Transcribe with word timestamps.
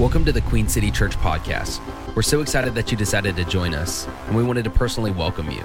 Welcome 0.00 0.24
to 0.24 0.32
the 0.32 0.40
Queen 0.40 0.66
City 0.66 0.90
Church 0.90 1.14
podcast. 1.18 1.78
We're 2.16 2.22
so 2.22 2.40
excited 2.40 2.74
that 2.74 2.90
you 2.90 2.96
decided 2.96 3.36
to 3.36 3.44
join 3.44 3.74
us, 3.74 4.08
and 4.26 4.34
we 4.34 4.42
wanted 4.42 4.64
to 4.64 4.70
personally 4.70 5.10
welcome 5.10 5.50
you. 5.50 5.60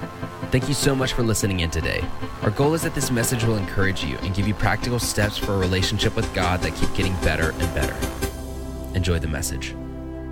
Thank 0.52 0.68
you 0.68 0.74
so 0.74 0.94
much 0.94 1.14
for 1.14 1.24
listening 1.24 1.62
in 1.62 1.70
today. 1.70 2.04
Our 2.42 2.52
goal 2.52 2.74
is 2.74 2.82
that 2.82 2.94
this 2.94 3.10
message 3.10 3.46
will 3.46 3.56
encourage 3.56 4.04
you 4.04 4.18
and 4.18 4.36
give 4.36 4.46
you 4.46 4.54
practical 4.54 5.00
steps 5.00 5.38
for 5.38 5.54
a 5.54 5.58
relationship 5.58 6.18
with 6.18 6.32
God 6.34 6.60
that 6.64 6.76
keep 6.76 6.94
getting 6.96 7.14
better 7.22 7.52
and 7.52 7.74
better. 7.74 7.96
Enjoy 8.94 9.20
the 9.20 9.28
message. 9.30 9.74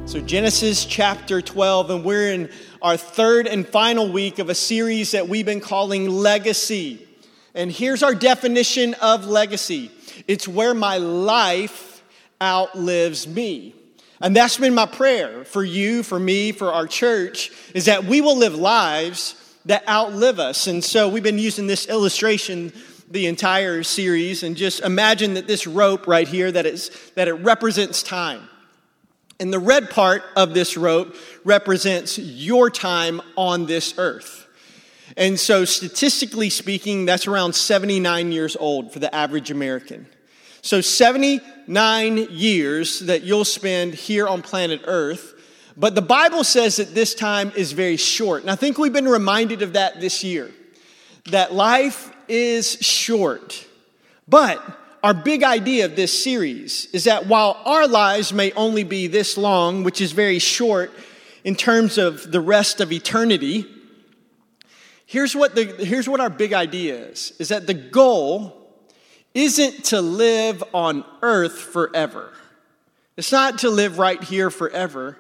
So, 0.06 0.20
Genesis 0.20 0.83
chapter 0.83 1.42
12, 1.42 1.89
and 1.89 2.04
we're 2.04 2.33
in 2.33 2.50
our 2.82 2.97
third 2.97 3.47
and 3.47 3.65
final 3.65 4.11
week 4.11 4.38
of 4.38 4.50
a 4.50 4.56
series 4.56 5.11
that 5.11 5.29
we've 5.29 5.46
been 5.46 5.61
calling 5.61 6.10
Legacy. 6.10 7.07
And 7.56 7.71
here's 7.71 8.04
our 8.04 8.14
definition 8.14 8.96
of 8.96 9.28
legacy 9.28 9.92
it's 10.28 10.46
where 10.46 10.74
my 10.74 10.97
life 10.97 12.04
outlives 12.42 13.29
me. 13.29 13.75
And 14.23 14.33
that's 14.33 14.55
been 14.55 14.73
my 14.73 14.86
prayer 14.86 15.43
for 15.43 15.65
you, 15.65 16.01
for 16.01 16.18
me, 16.18 16.54
for 16.54 16.71
our 16.71 16.87
church, 16.87 17.51
is 17.73 17.86
that 17.86 18.05
we 18.05 18.21
will 18.21 18.37
live 18.37 18.55
lives 18.55 19.36
that 19.65 19.87
outlive 19.87 20.39
us. 20.39 20.68
And 20.68 20.82
so 20.82 21.09
we've 21.09 21.21
been 21.21 21.37
using 21.37 21.68
this 21.68 21.87
illustration 21.87 22.71
the 23.11 23.27
entire 23.27 23.83
series 23.83 24.41
and 24.43 24.55
just 24.55 24.79
imagine 24.79 25.33
that 25.33 25.46
this 25.46 25.68
rope 25.68 26.07
right 26.07 26.27
here 26.27 26.49
that 26.51 26.65
that 27.15 27.27
it 27.27 27.33
represents 27.33 28.01
time. 28.01 28.47
And 29.41 29.51
the 29.51 29.59
red 29.59 29.89
part 29.89 30.24
of 30.37 30.54
this 30.54 30.77
rope 30.77 31.15
represents 31.43 32.17
your 32.17 32.69
time 32.69 33.21
on 33.35 33.66
this 33.66 33.94
earth. 33.97 34.47
And 35.17 35.38
so 35.38 35.66
statistically 35.66 36.49
speaking, 36.49 37.05
that's 37.05 37.27
around 37.27 37.55
79 37.55 38.31
years 38.31 38.55
old 38.55 38.94
for 38.94 38.99
the 38.99 39.13
average 39.13 39.52
American. 39.52 40.08
So 40.64 40.80
79 40.80 42.30
years 42.31 43.02
that 43.02 43.23
you'll 43.23 43.44
spend 43.44 43.94
here 43.94 44.30
on 44.30 44.42
planet 44.42 44.81
Earth. 44.86 45.33
But 45.75 45.94
the 45.94 46.02
Bible 46.02 46.45
says 46.45 46.78
that 46.78 46.95
this 46.95 47.14
time 47.14 47.52
is 47.58 47.73
very 47.73 47.97
short. 47.97 48.44
And 48.44 48.50
I 48.50 48.55
think 48.55 48.78
we've 48.78 48.94
been 48.94 49.08
reminded 49.08 49.61
of 49.61 49.73
that 49.73 50.00
this 50.00 50.23
year. 50.23 50.52
That 51.25 51.53
life 51.53 52.14
is 52.30 52.78
short. 52.80 53.67
But 54.25 54.61
our 55.03 55.14
big 55.14 55.44
idea 55.44 55.83
of 55.83 55.97
this 55.97 56.23
series 56.23 56.86
is 56.94 57.03
that 57.03 57.27
while 57.27 57.61
our 57.66 57.86
lives 57.86 58.31
may 58.31 58.53
only 58.53 58.86
be 58.86 59.08
this 59.08 59.38
long, 59.38 59.83
which 59.83 60.00
is 60.00 60.14
very 60.14 60.39
short 60.39 60.94
in 61.44 61.55
terms 61.55 61.98
of 61.98 62.31
the 62.31 62.39
rest 62.39 62.80
of 62.80 62.94
eternity, 62.94 63.66
here's 65.05 65.36
what, 65.36 65.55
the, 65.55 65.66
here's 65.66 66.08
what 66.08 66.22
our 66.22 66.30
big 66.30 66.53
idea 66.53 66.95
is, 66.95 67.33
is 67.38 67.50
that 67.50 67.67
the 67.67 67.73
goal 67.73 68.62
isn't 69.34 69.86
to 69.86 70.02
live 70.02 70.64
on 70.73 71.03
earth 71.22 71.58
forever. 71.58 72.31
It's 73.17 73.31
not 73.31 73.59
to 73.59 73.70
live 73.70 74.00
right 74.00 74.22
here 74.23 74.50
forever, 74.50 75.17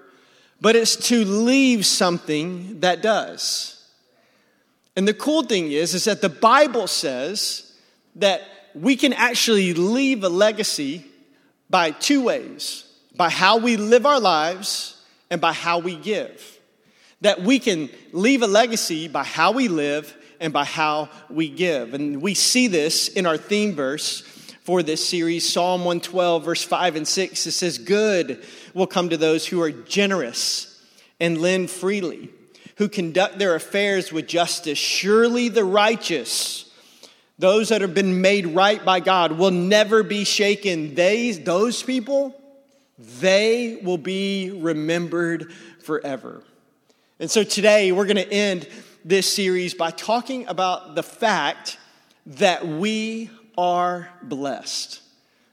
but 0.61 0.75
it's 0.75 0.95
to 1.07 1.25
leave 1.25 1.85
something 1.85 2.79
that 2.79 3.01
does. 3.01 3.87
And 4.95 5.07
the 5.07 5.13
cool 5.13 5.43
thing 5.43 5.71
is 5.71 5.93
is 5.93 6.05
that 6.05 6.21
the 6.21 6.29
Bible 6.29 6.87
says 6.87 7.73
that 8.15 8.41
we 8.75 8.95
can 8.95 9.13
actually 9.13 9.73
leave 9.73 10.23
a 10.23 10.29
legacy 10.29 11.05
by 11.69 11.91
two 11.91 12.23
ways, 12.23 12.85
by 13.15 13.29
how 13.29 13.57
we 13.57 13.77
live 13.77 14.05
our 14.05 14.19
lives 14.19 15.01
and 15.29 15.41
by 15.41 15.53
how 15.53 15.79
we 15.79 15.95
give. 15.95 16.59
That 17.21 17.41
we 17.41 17.59
can 17.59 17.89
leave 18.11 18.41
a 18.41 18.47
legacy 18.47 19.07
by 19.07 19.23
how 19.23 19.51
we 19.51 19.67
live 19.67 20.15
and 20.43 20.51
by 20.51 20.65
how 20.65 21.09
we 21.29 21.47
give. 21.47 21.93
And 21.93 22.21
we 22.21 22.33
see 22.33 22.67
this 22.67 23.07
in 23.07 23.25
our 23.25 23.37
theme 23.37 23.73
verse 23.73 24.21
for 24.63 24.83
this 24.83 25.07
series, 25.07 25.49
Psalm 25.49 25.85
112, 25.85 26.43
verse 26.43 26.63
5 26.63 26.97
and 26.97 27.07
6. 27.07 27.47
It 27.47 27.51
says, 27.53 27.77
Good 27.77 28.43
will 28.73 28.85
come 28.85 29.09
to 29.09 29.17
those 29.17 29.47
who 29.47 29.61
are 29.61 29.71
generous 29.71 30.83
and 31.17 31.37
lend 31.37 31.71
freely, 31.71 32.29
who 32.75 32.89
conduct 32.89 33.39
their 33.39 33.55
affairs 33.55 34.11
with 34.11 34.27
justice. 34.27 34.77
Surely 34.77 35.47
the 35.47 35.63
righteous, 35.63 36.69
those 37.39 37.69
that 37.69 37.79
have 37.79 37.93
been 37.93 38.19
made 38.19 38.47
right 38.47 38.83
by 38.83 38.99
God, 38.99 39.31
will 39.31 39.51
never 39.51 40.03
be 40.03 40.25
shaken. 40.25 40.93
They, 40.93 41.31
those 41.31 41.81
people, 41.81 42.35
they 42.97 43.79
will 43.81 43.97
be 43.97 44.51
remembered 44.51 45.53
forever. 45.79 46.43
And 47.17 47.31
so 47.31 47.45
today 47.45 47.93
we're 47.93 48.07
going 48.07 48.17
to 48.17 48.29
end 48.29 48.67
this 49.05 49.31
series 49.31 49.73
by 49.73 49.91
talking 49.91 50.47
about 50.47 50.95
the 50.95 51.03
fact 51.03 51.77
that 52.25 52.65
we 52.65 53.29
are 53.57 54.09
blessed. 54.21 55.01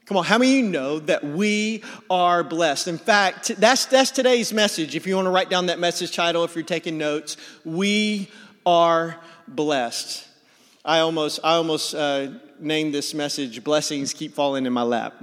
Come 0.05 0.17
on, 0.17 0.25
how 0.25 0.37
many 0.37 0.59
of 0.59 0.65
you 0.65 0.71
know 0.71 0.99
that 0.99 1.23
we 1.23 1.83
are 2.09 2.43
blessed? 2.43 2.87
In 2.87 2.97
fact, 2.97 3.55
that's, 3.57 3.85
that's 3.85 4.11
today's 4.11 4.51
message. 4.51 4.95
If 4.95 5.07
you 5.07 5.15
want 5.15 5.25
to 5.25 5.29
write 5.29 5.49
down 5.49 5.67
that 5.67 5.79
message 5.79 6.13
title, 6.15 6.43
if 6.43 6.55
you're 6.55 6.63
taking 6.65 6.97
notes, 6.97 7.37
we 7.63 8.29
are 8.65 9.17
blessed. 9.47 10.27
I 10.83 10.99
almost, 10.99 11.39
I 11.43 11.53
almost 11.53 11.95
uh, 11.95 12.29
named 12.59 12.93
this 12.93 13.13
message 13.13 13.63
Blessings 13.63 14.13
Keep 14.13 14.33
Falling 14.33 14.65
in 14.65 14.73
My 14.73 14.81
Lap, 14.81 15.13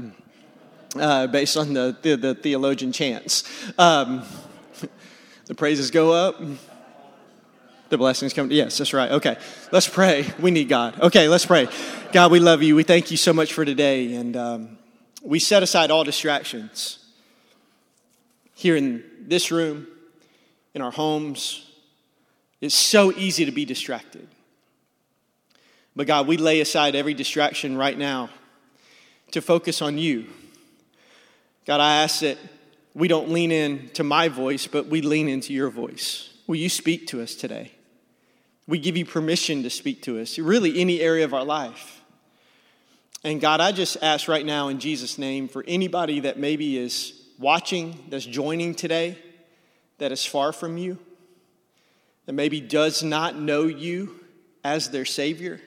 uh, 0.97 1.27
based 1.27 1.57
on 1.57 1.75
the, 1.75 1.97
the, 2.01 2.17
the 2.17 2.35
theologian 2.35 2.93
chants. 2.93 3.45
Um, 3.79 4.23
the 5.47 5.55
praises 5.55 5.91
go 5.91 6.13
up, 6.13 6.41
the 7.89 7.99
blessings 7.99 8.33
come. 8.33 8.51
Yes, 8.51 8.79
that's 8.79 8.93
right. 8.93 9.11
Okay, 9.11 9.37
let's 9.73 9.89
pray. 9.89 10.27
We 10.39 10.51
need 10.51 10.69
God. 10.69 11.01
Okay, 11.01 11.29
let's 11.29 11.47
pray. 11.47 11.69
God, 12.13 12.31
we 12.31 12.41
love 12.41 12.63
you. 12.63 12.77
We 12.77 12.83
thank 12.83 13.11
you 13.11 13.17
so 13.17 13.33
much 13.33 13.53
for 13.53 13.65
today. 13.65 14.15
And 14.15 14.37
um, 14.37 14.79
we 15.23 15.39
set 15.39 15.63
aside 15.63 15.91
all 15.91 16.05
distractions 16.05 16.99
here 18.55 18.77
in 18.77 19.05
this 19.21 19.51
room, 19.51 19.87
in 20.75 20.83
our 20.83 20.91
homes. 20.91 21.71
It's 22.61 22.75
so 22.75 23.13
easy 23.13 23.45
to 23.45 23.53
be 23.53 23.65
distracted. 23.65 24.29
But 25.95 26.07
God, 26.07 26.27
we 26.27 26.37
lay 26.37 26.61
aside 26.61 26.95
every 26.95 27.15
distraction 27.15 27.77
right 27.77 27.97
now 27.97 28.31
to 29.33 29.41
focus 29.41 29.83
on 29.83 29.99
you. 29.99 30.27
God, 31.67 31.81
I 31.81 32.03
ask 32.03 32.21
that 32.21 32.39
we 32.95 33.09
don't 33.09 33.31
lean 33.31 33.53
in 33.53 33.91
to 33.91 34.05
my 34.05 34.29
voice, 34.29 34.67
but 34.67 34.87
we 34.87 35.03
lean 35.03 35.29
into 35.29 35.53
your 35.53 35.71
voice. 35.71 36.31
Will 36.47 36.57
you 36.57 36.69
speak 36.69 37.07
to 37.09 37.21
us 37.21 37.35
today? 37.35 37.73
We 38.69 38.79
give 38.79 38.97
you 38.97 39.07
permission 39.07 39.63
to 39.65 39.71
speak 39.71 40.03
to 40.03 40.21
us, 40.21 40.39
really, 40.39 40.79
any 40.79 41.01
area 41.01 41.25
of 41.25 41.33
our 41.33 41.45
life. 41.45 42.03
And 43.25 43.41
God, 43.41 43.61
I 43.61 43.73
just 43.73 43.97
ask 44.03 44.29
right 44.29 44.45
now 44.45 44.69
in 44.69 44.79
Jesus' 44.79 45.19
name 45.19 45.49
for 45.49 45.65
anybody 45.67 46.21
that 46.21 46.39
maybe 46.39 46.77
is 46.77 47.15
watching, 47.39 47.99
that's 48.11 48.27
joining 48.27 48.75
today, 48.75 49.19
that 49.97 50.13
is 50.13 50.25
far 50.25 50.53
from 50.53 50.77
you, 50.77 50.99
that 52.27 52.35
maybe 52.35 52.61
does 52.61 53.03
not 53.03 53.37
know 53.37 53.65
you 53.65 54.21
as 54.63 54.91
their 54.91 55.07
Savior. 55.07 55.61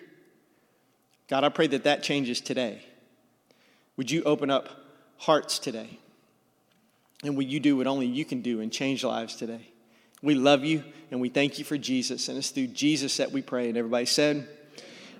God, 1.27 1.43
I 1.43 1.49
pray 1.49 1.67
that 1.67 1.85
that 1.85 2.03
changes 2.03 2.39
today. 2.39 2.83
Would 3.97 4.11
you 4.11 4.21
open 4.23 4.51
up 4.51 4.69
hearts 5.17 5.57
today? 5.57 5.97
And 7.23 7.35
will 7.35 7.43
you 7.43 7.59
do 7.59 7.77
what 7.77 7.87
only 7.87 8.05
you 8.05 8.25
can 8.25 8.41
do 8.41 8.61
and 8.61 8.71
change 8.71 9.03
lives 9.03 9.35
today? 9.35 9.70
We 10.21 10.35
love 10.35 10.63
you 10.63 10.83
and 11.09 11.19
we 11.19 11.29
thank 11.29 11.57
you 11.57 11.65
for 11.65 11.77
Jesus. 11.77 12.29
And 12.29 12.37
it's 12.37 12.49
through 12.49 12.67
Jesus 12.67 13.17
that 13.17 13.31
we 13.31 13.41
pray. 13.41 13.69
And 13.69 13.77
everybody 13.77 14.05
said, 14.05 14.47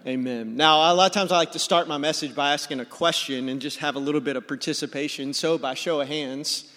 Amen. 0.05 0.55
Now, 0.55 0.91
a 0.91 0.95
lot 0.95 1.05
of 1.05 1.11
times 1.11 1.31
I 1.31 1.37
like 1.37 1.51
to 1.51 1.59
start 1.59 1.87
my 1.87 1.99
message 1.99 2.33
by 2.33 2.53
asking 2.53 2.79
a 2.79 2.85
question 2.85 3.49
and 3.49 3.61
just 3.61 3.77
have 3.77 3.95
a 3.95 3.99
little 3.99 4.21
bit 4.21 4.35
of 4.35 4.47
participation. 4.47 5.31
So, 5.31 5.59
by 5.59 5.75
show 5.75 6.01
of 6.01 6.07
hands, 6.07 6.71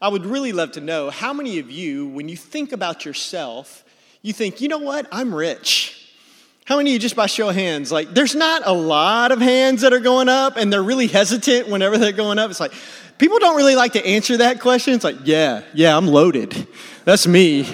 I 0.00 0.06
would 0.06 0.24
really 0.24 0.52
love 0.52 0.72
to 0.72 0.80
know 0.80 1.10
how 1.10 1.32
many 1.32 1.58
of 1.58 1.72
you, 1.72 2.06
when 2.06 2.28
you 2.28 2.36
think 2.36 2.70
about 2.70 3.04
yourself, 3.04 3.84
you 4.22 4.32
think, 4.32 4.60
you 4.60 4.68
know 4.68 4.78
what, 4.78 5.08
I'm 5.10 5.34
rich. 5.34 6.08
How 6.66 6.76
many 6.76 6.90
of 6.90 6.94
you, 6.94 6.98
just 7.00 7.16
by 7.16 7.26
show 7.26 7.48
of 7.48 7.56
hands, 7.56 7.90
like 7.90 8.14
there's 8.14 8.36
not 8.36 8.62
a 8.64 8.72
lot 8.72 9.32
of 9.32 9.40
hands 9.40 9.80
that 9.80 9.92
are 9.92 9.98
going 9.98 10.28
up 10.28 10.56
and 10.56 10.72
they're 10.72 10.82
really 10.82 11.08
hesitant 11.08 11.68
whenever 11.68 11.98
they're 11.98 12.12
going 12.12 12.38
up? 12.38 12.48
It's 12.48 12.60
like, 12.60 12.74
people 13.18 13.38
don't 13.38 13.56
really 13.56 13.76
like 13.76 13.92
to 13.92 14.06
answer 14.06 14.38
that 14.38 14.60
question. 14.60 14.94
It's 14.94 15.04
like, 15.04 15.16
yeah, 15.24 15.62
yeah, 15.74 15.96
I'm 15.96 16.06
loaded. 16.06 16.66
That's 17.04 17.26
me 17.26 17.66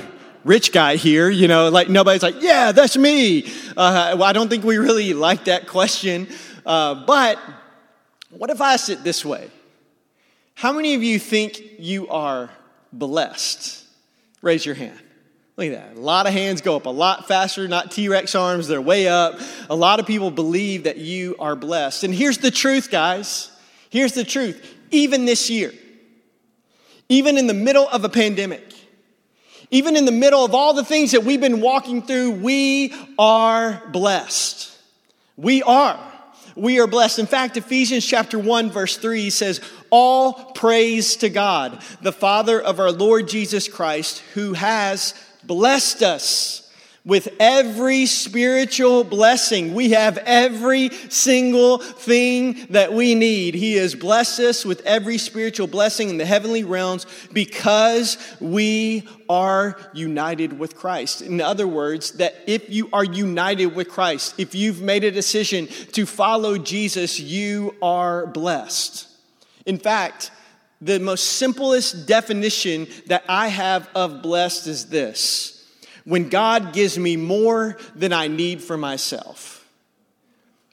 rich 0.44 0.72
guy 0.72 0.96
here, 0.96 1.28
you 1.30 1.48
know, 1.48 1.70
like 1.70 1.88
nobody's 1.88 2.22
like, 2.22 2.40
yeah, 2.40 2.72
that's 2.72 2.96
me. 2.96 3.46
Uh, 3.76 4.14
well, 4.18 4.24
I 4.24 4.32
don't 4.32 4.48
think 4.48 4.62
we 4.62 4.76
really 4.76 5.14
like 5.14 5.44
that 5.44 5.66
question. 5.66 6.28
Uh, 6.64 6.94
but 7.06 7.38
what 8.30 8.50
if 8.50 8.60
I 8.60 8.74
asked 8.74 8.90
it 8.90 9.02
this 9.02 9.24
way? 9.24 9.50
How 10.54 10.72
many 10.72 10.94
of 10.94 11.02
you 11.02 11.18
think 11.18 11.60
you 11.78 12.08
are 12.08 12.50
blessed? 12.92 13.84
Raise 14.42 14.64
your 14.64 14.74
hand. 14.74 14.98
Look 15.56 15.68
at 15.68 15.72
that. 15.72 15.96
A 15.96 16.00
lot 16.00 16.26
of 16.26 16.32
hands 16.32 16.60
go 16.60 16.76
up 16.76 16.86
a 16.86 16.90
lot 16.90 17.28
faster, 17.28 17.66
not 17.68 17.90
T 17.90 18.08
Rex 18.08 18.34
arms, 18.34 18.68
they're 18.68 18.82
way 18.82 19.08
up. 19.08 19.38
A 19.70 19.74
lot 19.74 20.00
of 20.00 20.06
people 20.06 20.30
believe 20.30 20.84
that 20.84 20.98
you 20.98 21.36
are 21.38 21.56
blessed. 21.56 22.04
And 22.04 22.14
here's 22.14 22.38
the 22.38 22.50
truth, 22.50 22.90
guys. 22.90 23.50
Here's 23.88 24.12
the 24.12 24.24
truth. 24.24 24.73
Even 24.94 25.24
this 25.24 25.50
year, 25.50 25.72
even 27.08 27.36
in 27.36 27.48
the 27.48 27.54
middle 27.54 27.88
of 27.88 28.04
a 28.04 28.08
pandemic, 28.08 28.62
even 29.72 29.96
in 29.96 30.04
the 30.04 30.12
middle 30.12 30.44
of 30.44 30.54
all 30.54 30.72
the 30.72 30.84
things 30.84 31.10
that 31.10 31.24
we've 31.24 31.40
been 31.40 31.60
walking 31.60 32.00
through, 32.00 32.30
we 32.30 32.94
are 33.18 33.82
blessed. 33.90 34.70
We 35.36 35.64
are. 35.64 35.98
We 36.54 36.78
are 36.78 36.86
blessed. 36.86 37.18
In 37.18 37.26
fact, 37.26 37.56
Ephesians 37.56 38.06
chapter 38.06 38.38
1 38.38 38.70
verse 38.70 38.96
3 38.96 39.30
says, 39.30 39.60
"All 39.90 40.32
praise 40.32 41.16
to 41.16 41.28
God, 41.28 41.82
the 42.00 42.12
Father 42.12 42.62
of 42.62 42.78
our 42.78 42.92
Lord 42.92 43.26
Jesus 43.26 43.66
Christ, 43.66 44.22
who 44.34 44.52
has 44.52 45.12
blessed 45.42 46.04
us 46.04 46.63
with 47.06 47.28
every 47.38 48.06
spiritual 48.06 49.04
blessing. 49.04 49.74
We 49.74 49.90
have 49.90 50.16
every 50.18 50.88
single 51.10 51.78
thing 51.78 52.66
that 52.70 52.94
we 52.94 53.14
need. 53.14 53.54
He 53.54 53.74
has 53.74 53.94
blessed 53.94 54.40
us 54.40 54.64
with 54.64 54.80
every 54.86 55.18
spiritual 55.18 55.66
blessing 55.66 56.08
in 56.08 56.16
the 56.16 56.24
heavenly 56.24 56.64
realms 56.64 57.06
because 57.32 58.16
we 58.40 59.06
are 59.28 59.76
united 59.92 60.58
with 60.58 60.76
Christ. 60.76 61.20
In 61.20 61.42
other 61.42 61.68
words, 61.68 62.12
that 62.12 62.36
if 62.46 62.70
you 62.70 62.88
are 62.92 63.04
united 63.04 63.66
with 63.66 63.90
Christ, 63.90 64.34
if 64.38 64.54
you've 64.54 64.80
made 64.80 65.04
a 65.04 65.10
decision 65.10 65.66
to 65.92 66.06
follow 66.06 66.56
Jesus, 66.56 67.20
you 67.20 67.74
are 67.82 68.26
blessed. 68.26 69.08
In 69.66 69.78
fact, 69.78 70.30
the 70.80 71.00
most 71.00 71.24
simplest 71.34 72.06
definition 72.06 72.86
that 73.06 73.24
I 73.28 73.48
have 73.48 73.88
of 73.94 74.22
blessed 74.22 74.66
is 74.68 74.86
this 74.86 75.53
when 76.04 76.28
God 76.28 76.72
gives 76.72 76.98
me 76.98 77.16
more 77.16 77.78
than 77.94 78.12
I 78.12 78.28
need 78.28 78.62
for 78.62 78.76
myself. 78.76 79.66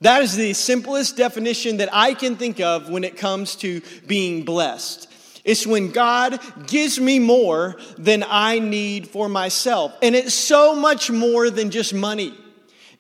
That 0.01 0.23
is 0.23 0.35
the 0.35 0.53
simplest 0.53 1.15
definition 1.15 1.77
that 1.77 1.89
I 1.93 2.13
can 2.15 2.35
think 2.35 2.59
of 2.59 2.89
when 2.89 3.03
it 3.03 3.17
comes 3.17 3.55
to 3.57 3.81
being 4.07 4.43
blessed. 4.43 5.07
It's 5.43 5.65
when 5.65 5.91
God 5.91 6.39
gives 6.67 6.99
me 6.99 7.19
more 7.19 7.77
than 7.97 8.23
I 8.27 8.59
need 8.59 9.07
for 9.07 9.29
myself. 9.29 9.95
And 10.01 10.15
it's 10.15 10.33
so 10.33 10.75
much 10.75 11.09
more 11.09 11.49
than 11.49 11.71
just 11.71 11.93
money 11.93 12.35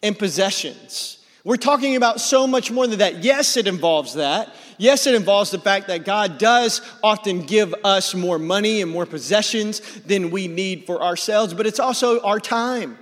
and 0.01 0.17
possessions. 0.17 1.20
We're 1.43 1.57
talking 1.57 1.95
about 1.95 2.21
so 2.21 2.45
much 2.45 2.69
more 2.69 2.85
than 2.85 2.99
that. 2.99 3.23
Yes, 3.23 3.57
it 3.57 3.67
involves 3.67 4.13
that. 4.13 4.53
Yes, 4.77 5.07
it 5.07 5.15
involves 5.15 5.49
the 5.49 5.59
fact 5.59 5.87
that 5.87 6.05
God 6.05 6.37
does 6.37 6.81
often 7.03 7.41
give 7.41 7.73
us 7.83 8.13
more 8.13 8.37
money 8.37 8.81
and 8.81 8.91
more 8.91 9.07
possessions 9.07 9.79
than 10.01 10.29
we 10.29 10.47
need 10.47 10.85
for 10.85 11.01
ourselves, 11.01 11.53
but 11.53 11.65
it's 11.65 11.79
also 11.79 12.21
our 12.21 12.39
time. 12.39 12.97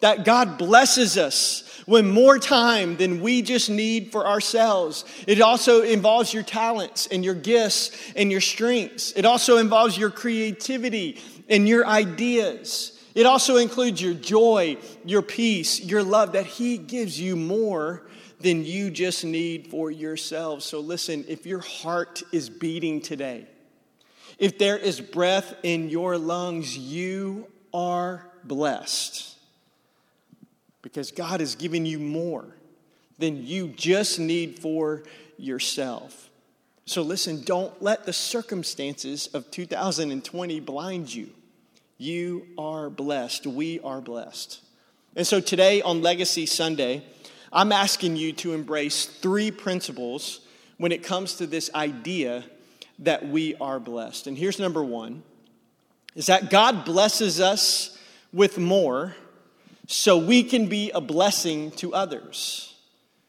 That 0.00 0.24
God 0.24 0.58
blesses 0.58 1.16
us 1.16 1.64
with 1.86 2.04
more 2.04 2.38
time 2.38 2.96
than 2.96 3.20
we 3.20 3.42
just 3.42 3.70
need 3.70 4.12
for 4.12 4.26
ourselves. 4.26 5.04
It 5.26 5.40
also 5.40 5.82
involves 5.82 6.34
your 6.34 6.42
talents 6.42 7.06
and 7.06 7.24
your 7.24 7.34
gifts 7.34 7.90
and 8.14 8.30
your 8.30 8.40
strengths. 8.40 9.12
It 9.12 9.24
also 9.24 9.56
involves 9.56 9.96
your 9.96 10.10
creativity 10.10 11.20
and 11.48 11.68
your 11.68 11.86
ideas. 11.86 12.95
It 13.16 13.24
also 13.24 13.56
includes 13.56 14.02
your 14.02 14.12
joy, 14.12 14.76
your 15.02 15.22
peace, 15.22 15.80
your 15.80 16.02
love, 16.02 16.32
that 16.32 16.44
He 16.44 16.76
gives 16.76 17.18
you 17.18 17.34
more 17.34 18.02
than 18.40 18.62
you 18.62 18.90
just 18.90 19.24
need 19.24 19.68
for 19.68 19.90
yourself. 19.90 20.62
So 20.62 20.80
listen, 20.80 21.24
if 21.26 21.46
your 21.46 21.60
heart 21.60 22.22
is 22.30 22.50
beating 22.50 23.00
today, 23.00 23.46
if 24.38 24.58
there 24.58 24.76
is 24.76 25.00
breath 25.00 25.54
in 25.62 25.88
your 25.88 26.18
lungs, 26.18 26.76
you 26.76 27.48
are 27.72 28.30
blessed 28.44 29.34
because 30.82 31.10
God 31.10 31.40
has 31.40 31.54
given 31.54 31.86
you 31.86 31.98
more 31.98 32.44
than 33.18 33.46
you 33.46 33.68
just 33.68 34.18
need 34.18 34.58
for 34.58 35.04
yourself. 35.38 36.28
So 36.84 37.00
listen, 37.00 37.44
don't 37.44 37.82
let 37.82 38.04
the 38.04 38.12
circumstances 38.12 39.26
of 39.28 39.50
2020 39.50 40.60
blind 40.60 41.14
you. 41.14 41.30
You 41.98 42.46
are 42.58 42.90
blessed. 42.90 43.46
We 43.46 43.80
are 43.80 44.00
blessed. 44.00 44.60
And 45.14 45.26
so 45.26 45.40
today 45.40 45.80
on 45.80 46.02
Legacy 46.02 46.44
Sunday, 46.44 47.02
I'm 47.52 47.72
asking 47.72 48.16
you 48.16 48.34
to 48.34 48.52
embrace 48.52 49.06
three 49.06 49.50
principles 49.50 50.40
when 50.76 50.92
it 50.92 51.02
comes 51.02 51.34
to 51.36 51.46
this 51.46 51.70
idea 51.74 52.44
that 52.98 53.26
we 53.26 53.54
are 53.56 53.80
blessed. 53.80 54.26
And 54.26 54.36
here's 54.36 54.58
number 54.58 54.84
one 54.84 55.22
is 56.14 56.26
that 56.26 56.50
God 56.50 56.84
blesses 56.84 57.40
us 57.40 57.98
with 58.32 58.58
more 58.58 59.14
so 59.86 60.18
we 60.18 60.42
can 60.42 60.66
be 60.66 60.90
a 60.90 61.00
blessing 61.00 61.70
to 61.72 61.94
others. 61.94 62.74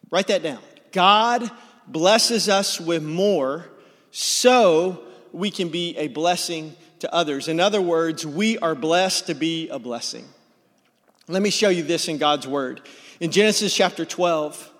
Write 0.09 0.27
that 0.27 0.43
down. 0.43 0.59
God 0.91 1.49
blesses 1.87 2.49
us 2.49 2.79
with 2.79 3.03
more 3.03 3.65
so 4.11 5.03
we 5.31 5.51
can 5.51 5.69
be 5.69 5.95
a 5.97 6.07
blessing 6.07 6.75
to 6.99 7.13
others. 7.13 7.47
In 7.47 7.59
other 7.59 7.81
words, 7.81 8.25
we 8.25 8.57
are 8.59 8.75
blessed 8.75 9.27
to 9.27 9.33
be 9.33 9.69
a 9.69 9.79
blessing. 9.79 10.25
Let 11.27 11.41
me 11.41 11.49
show 11.49 11.69
you 11.69 11.83
this 11.83 12.07
in 12.07 12.17
God's 12.17 12.47
word. 12.47 12.81
In 13.19 13.31
Genesis 13.31 13.75
chapter 13.75 14.05
12, 14.05 14.71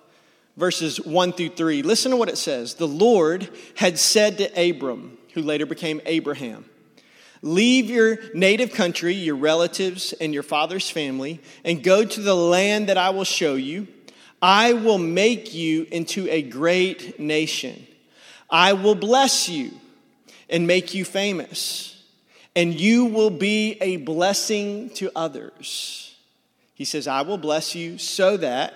verses 0.56 1.00
1 1.00 1.32
through 1.32 1.50
3, 1.50 1.82
listen 1.82 2.10
to 2.10 2.16
what 2.16 2.28
it 2.28 2.38
says. 2.38 2.74
The 2.74 2.88
Lord 2.88 3.48
had 3.76 3.98
said 3.98 4.38
to 4.38 4.70
Abram, 4.70 5.18
who 5.34 5.42
later 5.42 5.66
became 5.66 6.00
Abraham, 6.06 6.64
Leave 7.40 7.88
your 7.88 8.18
native 8.34 8.72
country, 8.72 9.14
your 9.14 9.36
relatives, 9.36 10.12
and 10.14 10.34
your 10.34 10.42
father's 10.42 10.90
family, 10.90 11.40
and 11.64 11.84
go 11.84 12.04
to 12.04 12.20
the 12.20 12.34
land 12.34 12.88
that 12.88 12.98
I 12.98 13.10
will 13.10 13.24
show 13.24 13.54
you. 13.54 13.86
I 14.42 14.72
will 14.72 14.98
make 14.98 15.54
you 15.54 15.86
into 15.92 16.28
a 16.28 16.42
great 16.42 17.20
nation. 17.20 17.86
I 18.50 18.72
will 18.72 18.94
bless 18.94 19.48
you 19.48 19.70
and 20.48 20.66
make 20.66 20.94
you 20.94 21.04
famous 21.04 21.97
and 22.58 22.74
you 22.74 23.04
will 23.04 23.30
be 23.30 23.78
a 23.80 23.98
blessing 23.98 24.90
to 24.90 25.12
others. 25.14 26.16
He 26.74 26.84
says, 26.84 27.06
I 27.06 27.22
will 27.22 27.38
bless 27.38 27.76
you 27.76 27.98
so 27.98 28.36
that 28.36 28.74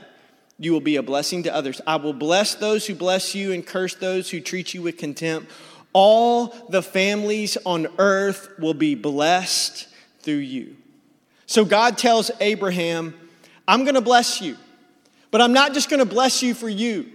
you 0.57 0.71
will 0.73 0.81
be 0.81 0.95
a 0.95 1.03
blessing 1.03 1.43
to 1.43 1.53
others. 1.53 1.81
I 1.85 1.97
will 1.97 2.13
bless 2.13 2.55
those 2.55 2.87
who 2.87 2.95
bless 2.95 3.35
you 3.35 3.51
and 3.51 3.67
curse 3.67 3.97
those 3.97 4.31
who 4.31 4.41
treat 4.41 4.73
you 4.73 4.83
with 4.83 4.99
contempt. 4.99 5.51
All 5.93 6.55
the 6.69 6.81
families 6.81 7.59
on 7.67 7.89
earth 7.99 8.51
will 8.57 8.73
be 8.73 8.95
blessed 8.95 9.89
through 10.21 10.35
you. 10.35 10.77
So 11.47 11.65
God 11.65 11.99
tells 11.99 12.31
Abraham, 12.39 13.13
I'm 13.67 13.83
going 13.83 13.97
to 13.97 14.01
bless 14.01 14.41
you, 14.41 14.57
but 15.33 15.41
I'm 15.41 15.53
not 15.53 15.75
just 15.75 15.91
going 15.91 15.99
to 15.99 16.07
bless 16.07 16.41
you 16.41 16.55
for 16.55 16.69
you. 16.69 17.11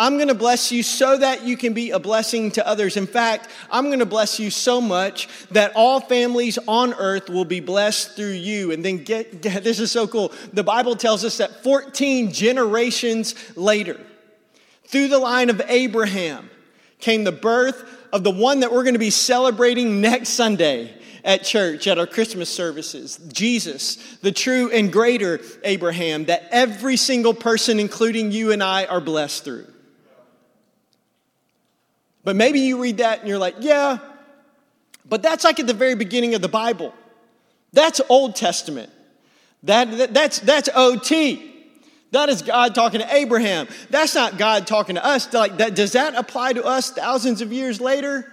I'm 0.00 0.14
going 0.14 0.28
to 0.28 0.34
bless 0.34 0.70
you 0.70 0.84
so 0.84 1.18
that 1.18 1.44
you 1.44 1.56
can 1.56 1.72
be 1.72 1.90
a 1.90 1.98
blessing 1.98 2.52
to 2.52 2.66
others. 2.66 2.96
In 2.96 3.06
fact, 3.06 3.48
I'm 3.68 3.86
going 3.86 3.98
to 3.98 4.06
bless 4.06 4.38
you 4.38 4.48
so 4.48 4.80
much 4.80 5.28
that 5.50 5.72
all 5.74 6.00
families 6.00 6.56
on 6.68 6.94
earth 6.94 7.28
will 7.28 7.44
be 7.44 7.58
blessed 7.58 8.14
through 8.14 8.32
you. 8.32 8.70
And 8.70 8.84
then 8.84 9.02
get, 9.02 9.42
get 9.42 9.64
this 9.64 9.80
is 9.80 9.90
so 9.90 10.06
cool. 10.06 10.32
The 10.52 10.62
Bible 10.62 10.94
tells 10.94 11.24
us 11.24 11.38
that 11.38 11.64
14 11.64 12.32
generations 12.32 13.34
later, 13.56 14.00
through 14.84 15.08
the 15.08 15.18
line 15.18 15.50
of 15.50 15.60
Abraham, 15.66 16.48
came 17.00 17.24
the 17.24 17.32
birth 17.32 17.84
of 18.12 18.22
the 18.22 18.30
one 18.30 18.60
that 18.60 18.72
we're 18.72 18.84
going 18.84 18.94
to 18.94 19.00
be 19.00 19.10
celebrating 19.10 20.00
next 20.00 20.30
Sunday 20.30 20.94
at 21.24 21.42
church, 21.42 21.88
at 21.88 21.98
our 21.98 22.06
Christmas 22.06 22.48
services. 22.48 23.18
Jesus, 23.32 23.96
the 24.22 24.32
true 24.32 24.70
and 24.70 24.92
greater 24.92 25.40
Abraham, 25.64 26.26
that 26.26 26.46
every 26.52 26.96
single 26.96 27.34
person, 27.34 27.80
including 27.80 28.30
you 28.30 28.52
and 28.52 28.62
I, 28.62 28.86
are 28.86 29.00
blessed 29.00 29.44
through. 29.44 29.66
But 32.24 32.36
maybe 32.36 32.60
you 32.60 32.82
read 32.82 32.98
that 32.98 33.20
and 33.20 33.28
you're 33.28 33.38
like, 33.38 33.56
yeah, 33.60 33.98
but 35.08 35.22
that's 35.22 35.44
like 35.44 35.58
at 35.60 35.66
the 35.66 35.74
very 35.74 35.94
beginning 35.94 36.34
of 36.34 36.42
the 36.42 36.48
Bible. 36.48 36.94
That's 37.72 38.00
Old 38.08 38.36
Testament. 38.36 38.90
That, 39.62 39.90
that, 39.98 40.14
that's, 40.14 40.38
that's 40.40 40.68
OT. 40.74 41.44
That 42.10 42.28
is 42.28 42.42
God 42.42 42.74
talking 42.74 43.00
to 43.00 43.14
Abraham. 43.14 43.68
That's 43.90 44.14
not 44.14 44.38
God 44.38 44.66
talking 44.66 44.94
to 44.94 45.04
us. 45.04 45.32
Like 45.32 45.58
that, 45.58 45.74
does 45.74 45.92
that 45.92 46.14
apply 46.14 46.54
to 46.54 46.64
us 46.64 46.90
thousands 46.90 47.40
of 47.40 47.52
years 47.52 47.80
later? 47.80 48.32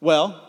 Well, 0.00 0.48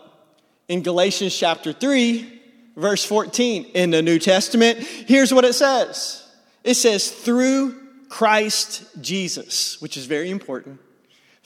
in 0.68 0.82
Galatians 0.82 1.36
chapter 1.36 1.72
3, 1.72 2.40
verse 2.76 3.04
14 3.04 3.64
in 3.74 3.90
the 3.90 4.02
New 4.02 4.18
Testament, 4.18 4.78
here's 4.78 5.32
what 5.32 5.44
it 5.44 5.54
says 5.54 6.18
it 6.64 6.74
says, 6.74 7.10
through 7.10 7.78
Christ 8.08 8.84
Jesus, 9.00 9.80
which 9.80 9.96
is 9.96 10.06
very 10.06 10.30
important 10.30 10.78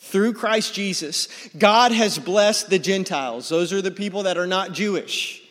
through 0.06 0.34
Christ 0.34 0.75
Jesus, 0.75 1.28
God 1.58 1.92
has 1.92 2.18
blessed 2.18 2.70
the 2.70 2.78
Gentiles. 2.78 3.48
Those 3.48 3.72
are 3.72 3.82
the 3.82 3.90
people 3.90 4.25
that 4.25 4.38
are 4.38 4.46
not 4.46 4.72
Jewish. 4.72 5.42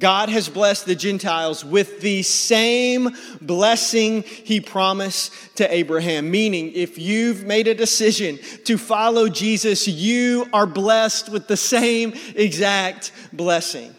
God 0.00 0.30
has 0.30 0.48
blessed 0.48 0.86
the 0.86 0.94
Gentiles 0.94 1.64
with 1.64 2.00
the 2.00 2.22
same 2.22 3.10
blessing 3.40 4.22
he 4.22 4.60
promised 4.60 5.32
to 5.56 5.72
Abraham. 5.72 6.30
Meaning, 6.30 6.72
if 6.74 6.98
you've 6.98 7.44
made 7.44 7.68
a 7.68 7.74
decision 7.74 8.38
to 8.64 8.78
follow 8.78 9.28
Jesus, 9.28 9.86
you 9.86 10.48
are 10.52 10.66
blessed 10.66 11.28
with 11.28 11.46
the 11.46 11.56
same 11.56 12.14
exact 12.34 13.12
blessing. 13.32 13.94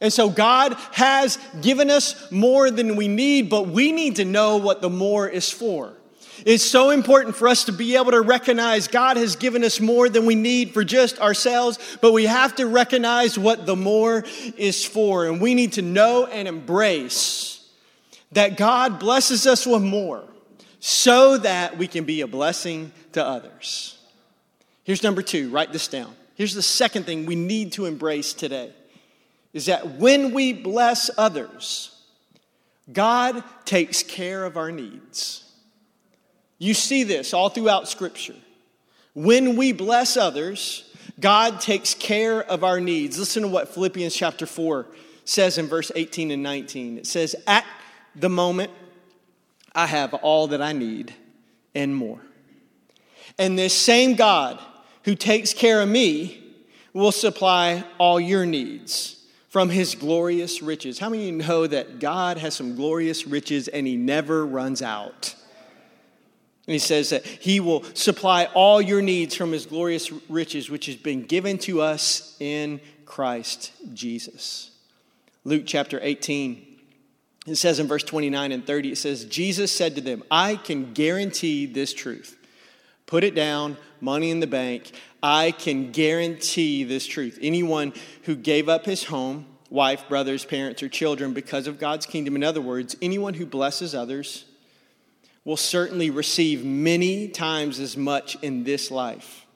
And 0.00 0.12
so 0.12 0.28
God 0.28 0.74
has 0.92 1.38
given 1.62 1.90
us 1.90 2.30
more 2.30 2.70
than 2.70 2.94
we 2.94 3.08
need, 3.08 3.50
but 3.50 3.68
we 3.68 3.90
need 3.90 4.16
to 4.16 4.24
know 4.24 4.58
what 4.58 4.82
the 4.82 4.90
more 4.90 5.28
is 5.28 5.50
for. 5.50 5.93
It's 6.44 6.64
so 6.64 6.90
important 6.90 7.36
for 7.36 7.48
us 7.48 7.64
to 7.64 7.72
be 7.72 7.96
able 7.96 8.10
to 8.10 8.20
recognize 8.20 8.88
God 8.88 9.16
has 9.16 9.36
given 9.36 9.62
us 9.62 9.80
more 9.80 10.08
than 10.08 10.26
we 10.26 10.34
need 10.34 10.74
for 10.74 10.84
just 10.84 11.18
ourselves, 11.20 11.78
but 12.00 12.12
we 12.12 12.26
have 12.26 12.56
to 12.56 12.66
recognize 12.66 13.38
what 13.38 13.66
the 13.66 13.76
more 13.76 14.24
is 14.56 14.84
for. 14.84 15.26
And 15.26 15.40
we 15.40 15.54
need 15.54 15.74
to 15.74 15.82
know 15.82 16.26
and 16.26 16.48
embrace 16.48 17.68
that 18.32 18.56
God 18.56 18.98
blesses 18.98 19.46
us 19.46 19.66
with 19.66 19.82
more 19.82 20.24
so 20.80 21.38
that 21.38 21.78
we 21.78 21.86
can 21.86 22.04
be 22.04 22.20
a 22.20 22.26
blessing 22.26 22.92
to 23.12 23.24
others. 23.24 23.96
Here's 24.82 25.02
number 25.02 25.22
two, 25.22 25.50
write 25.50 25.72
this 25.72 25.88
down. 25.88 26.14
Here's 26.34 26.54
the 26.54 26.62
second 26.62 27.04
thing 27.06 27.26
we 27.26 27.36
need 27.36 27.72
to 27.72 27.86
embrace 27.86 28.34
today 28.34 28.72
is 29.52 29.66
that 29.66 29.98
when 29.98 30.34
we 30.34 30.52
bless 30.52 31.10
others, 31.16 31.96
God 32.92 33.42
takes 33.64 34.02
care 34.02 34.44
of 34.44 34.56
our 34.56 34.72
needs. 34.72 35.43
You 36.58 36.74
see 36.74 37.02
this 37.02 37.34
all 37.34 37.48
throughout 37.48 37.88
Scripture. 37.88 38.36
When 39.14 39.56
we 39.56 39.72
bless 39.72 40.16
others, 40.16 40.90
God 41.20 41.60
takes 41.60 41.94
care 41.94 42.42
of 42.42 42.64
our 42.64 42.80
needs. 42.80 43.18
Listen 43.18 43.42
to 43.42 43.48
what 43.48 43.68
Philippians 43.72 44.14
chapter 44.14 44.46
4 44.46 44.86
says 45.24 45.58
in 45.58 45.66
verse 45.66 45.92
18 45.94 46.30
and 46.30 46.42
19. 46.42 46.98
It 46.98 47.06
says, 47.06 47.36
At 47.46 47.64
the 48.14 48.28
moment, 48.28 48.70
I 49.74 49.86
have 49.86 50.14
all 50.14 50.48
that 50.48 50.62
I 50.62 50.72
need 50.72 51.14
and 51.74 51.94
more. 51.94 52.20
And 53.38 53.58
this 53.58 53.74
same 53.74 54.14
God 54.14 54.60
who 55.04 55.14
takes 55.14 55.52
care 55.52 55.80
of 55.80 55.88
me 55.88 56.40
will 56.92 57.12
supply 57.12 57.84
all 57.98 58.20
your 58.20 58.46
needs 58.46 59.24
from 59.48 59.68
his 59.68 59.94
glorious 59.94 60.62
riches. 60.62 60.98
How 60.98 61.08
many 61.08 61.28
of 61.28 61.34
you 61.34 61.42
know 61.42 61.66
that 61.66 61.98
God 61.98 62.38
has 62.38 62.54
some 62.54 62.74
glorious 62.74 63.26
riches 63.26 63.68
and 63.68 63.86
he 63.86 63.96
never 63.96 64.46
runs 64.46 64.82
out? 64.82 65.34
And 66.66 66.72
he 66.72 66.78
says 66.78 67.10
that 67.10 67.26
he 67.26 67.60
will 67.60 67.84
supply 67.94 68.46
all 68.54 68.80
your 68.80 69.02
needs 69.02 69.34
from 69.34 69.52
his 69.52 69.66
glorious 69.66 70.10
riches, 70.30 70.70
which 70.70 70.86
has 70.86 70.96
been 70.96 71.24
given 71.24 71.58
to 71.58 71.82
us 71.82 72.36
in 72.40 72.80
Christ 73.04 73.72
Jesus. 73.92 74.70
Luke 75.44 75.64
chapter 75.66 76.00
18, 76.02 76.66
it 77.46 77.56
says 77.56 77.78
in 77.78 77.86
verse 77.86 78.02
29 78.02 78.50
and 78.50 78.66
30, 78.66 78.92
it 78.92 78.96
says, 78.96 79.26
Jesus 79.26 79.70
said 79.70 79.94
to 79.96 80.00
them, 80.00 80.22
I 80.30 80.56
can 80.56 80.94
guarantee 80.94 81.66
this 81.66 81.92
truth. 81.92 82.38
Put 83.04 83.24
it 83.24 83.34
down, 83.34 83.76
money 84.00 84.30
in 84.30 84.40
the 84.40 84.46
bank. 84.46 84.90
I 85.22 85.50
can 85.50 85.92
guarantee 85.92 86.84
this 86.84 87.06
truth. 87.06 87.38
Anyone 87.42 87.92
who 88.22 88.34
gave 88.34 88.70
up 88.70 88.86
his 88.86 89.04
home, 89.04 89.44
wife, 89.68 90.08
brothers, 90.08 90.46
parents, 90.46 90.82
or 90.82 90.88
children 90.88 91.34
because 91.34 91.66
of 91.66 91.78
God's 91.78 92.06
kingdom, 92.06 92.36
in 92.36 92.42
other 92.42 92.62
words, 92.62 92.96
anyone 93.02 93.34
who 93.34 93.44
blesses 93.44 93.94
others, 93.94 94.46
will 95.44 95.56
certainly 95.56 96.10
receive 96.10 96.64
many 96.64 97.28
times 97.28 97.78
as 97.78 97.96
much 97.96 98.36
in 98.42 98.64
this 98.64 98.90
life 98.90 99.46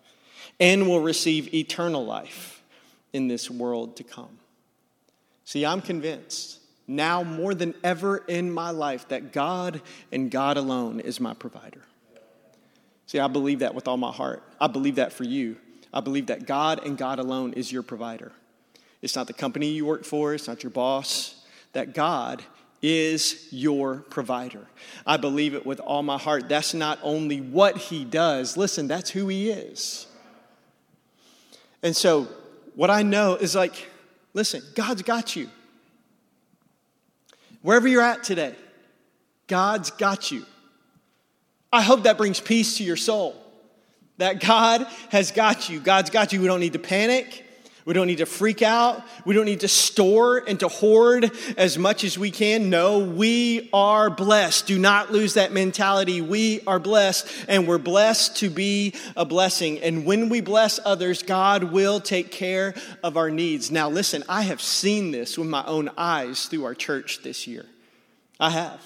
and 0.61 0.87
will 0.87 1.01
receive 1.01 1.55
eternal 1.55 2.05
life 2.05 2.63
in 3.13 3.29
this 3.29 3.51
world 3.51 3.97
to 3.97 4.05
come. 4.05 4.39
See, 5.45 5.65
I'm 5.65 5.81
convinced 5.81 6.61
now 6.87 7.23
more 7.23 7.55
than 7.55 7.75
ever 7.83 8.19
in 8.19 8.51
my 8.51 8.71
life 8.71 9.09
that 9.09 9.33
God 9.33 9.81
and 10.13 10.31
God 10.31 10.57
alone 10.57 11.01
is 11.01 11.21
my 11.21 11.35
provider. 11.35 11.83
See, 13.07 13.19
I 13.19 13.29
believe 13.29 13.61
that 13.61 13.75
with 13.75 13.89
all 13.89 13.97
my 13.97 14.13
heart. 14.13 14.43
I 14.61 14.67
believe 14.67 14.97
that 14.97 15.13
for 15.13 15.25
you. 15.25 15.57
I 15.93 16.01
believe 16.01 16.27
that 16.27 16.47
God 16.47 16.85
and 16.85 16.99
God 16.99 17.19
alone 17.19 17.55
is 17.55 17.73
your 17.73 17.83
provider. 17.83 18.33
It's 19.01 19.17
not 19.17 19.27
the 19.27 19.33
company 19.33 19.71
you 19.71 19.87
work 19.87 20.05
for, 20.05 20.35
it's 20.35 20.49
not 20.49 20.63
your 20.63 20.71
boss, 20.71 21.43
that 21.73 21.95
God 21.95 22.43
is 22.81 23.49
your 23.51 23.97
provider. 24.11 24.67
I 25.07 25.17
believe 25.17 25.55
it 25.55 25.67
with 25.67 25.81
all 25.81 26.03
my 26.03 26.19
heart. 26.19 26.49
That's 26.49 26.75
not 26.75 26.99
only 27.03 27.41
what 27.41 27.77
he 27.77 28.05
does, 28.05 28.57
listen, 28.57 28.89
that's 28.89 29.11
who 29.11 29.29
he 29.29 29.51
is. 29.51 30.07
And 31.83 31.97
so, 31.97 32.29
what 32.75 32.91
I 32.91 33.03
know 33.03 33.35
is 33.35 33.55
like, 33.55 33.89
listen, 34.35 34.63
God's 34.75 35.03
got 35.03 35.35
you. 35.35 35.49
Wherever 37.63 37.89
you're 37.89 38.03
at 38.03 38.23
today, 38.23 38.55
God's 39.49 39.91
got 39.91 40.31
you. 40.31 40.45
I 41.73 41.83
hope 41.83 42.05
that 42.05 42.17
brings 42.17 42.41
peace 42.41 42.79
to 42.79 42.85
your 42.85 42.97
soul. 42.97 43.37
That 44.19 44.41
God 44.41 44.87
has 45.11 45.33
got 45.33 45.69
you. 45.69 45.81
God's 45.81 46.11
got 46.11 46.33
you. 46.33 46.41
We 46.41 46.47
don't 46.47 46.61
need 46.61 46.73
to 46.73 46.79
panic. 46.79 47.45
We 47.89 47.95
don't 47.95 48.07
need 48.07 48.19
to 48.19 48.27
freak 48.27 48.61
out. 48.61 49.03
We 49.25 49.35
don't 49.35 49.47
need 49.47 49.61
to 49.61 49.69
store 49.69 50.45
and 50.47 50.61
to 50.61 50.69
hoard 50.69 51.33
as 51.57 51.79
much 51.79 52.05
as 52.05 52.19
we 52.19 52.31
can. 52.31 52.69
No, 52.69 52.99
we 52.99 53.71
are 53.73 54.11
blessed. 54.11 54.67
Do 54.67 54.79
not 54.79 55.11
lose 55.11 55.33
that 55.35 55.53
mentality. 55.53 56.21
We 56.21 56.61
are 56.67 56.79
blessed, 56.79 57.27
and 57.49 57.67
we're 57.67 57.79
blessed 57.79 58.37
to 58.37 58.51
be 58.51 58.93
a 59.17 59.25
blessing. 59.25 59.81
And 59.81 60.05
when 60.05 60.29
we 60.29 60.43
bless 60.43 60.79
others, 60.85 61.23
God 61.23 61.65
will 61.65 61.99
take 61.99 62.31
care 62.31 62.75
of 63.03 63.17
our 63.17 63.31
needs. 63.31 63.71
Now, 63.71 63.89
listen, 63.89 64.23
I 64.29 64.43
have 64.43 64.61
seen 64.61 65.11
this 65.11 65.39
with 65.39 65.49
my 65.49 65.65
own 65.65 65.89
eyes 65.97 66.45
through 66.45 66.67
our 66.67 66.75
church 66.75 67.23
this 67.23 67.47
year. 67.47 67.65
I 68.39 68.51
have. 68.51 68.83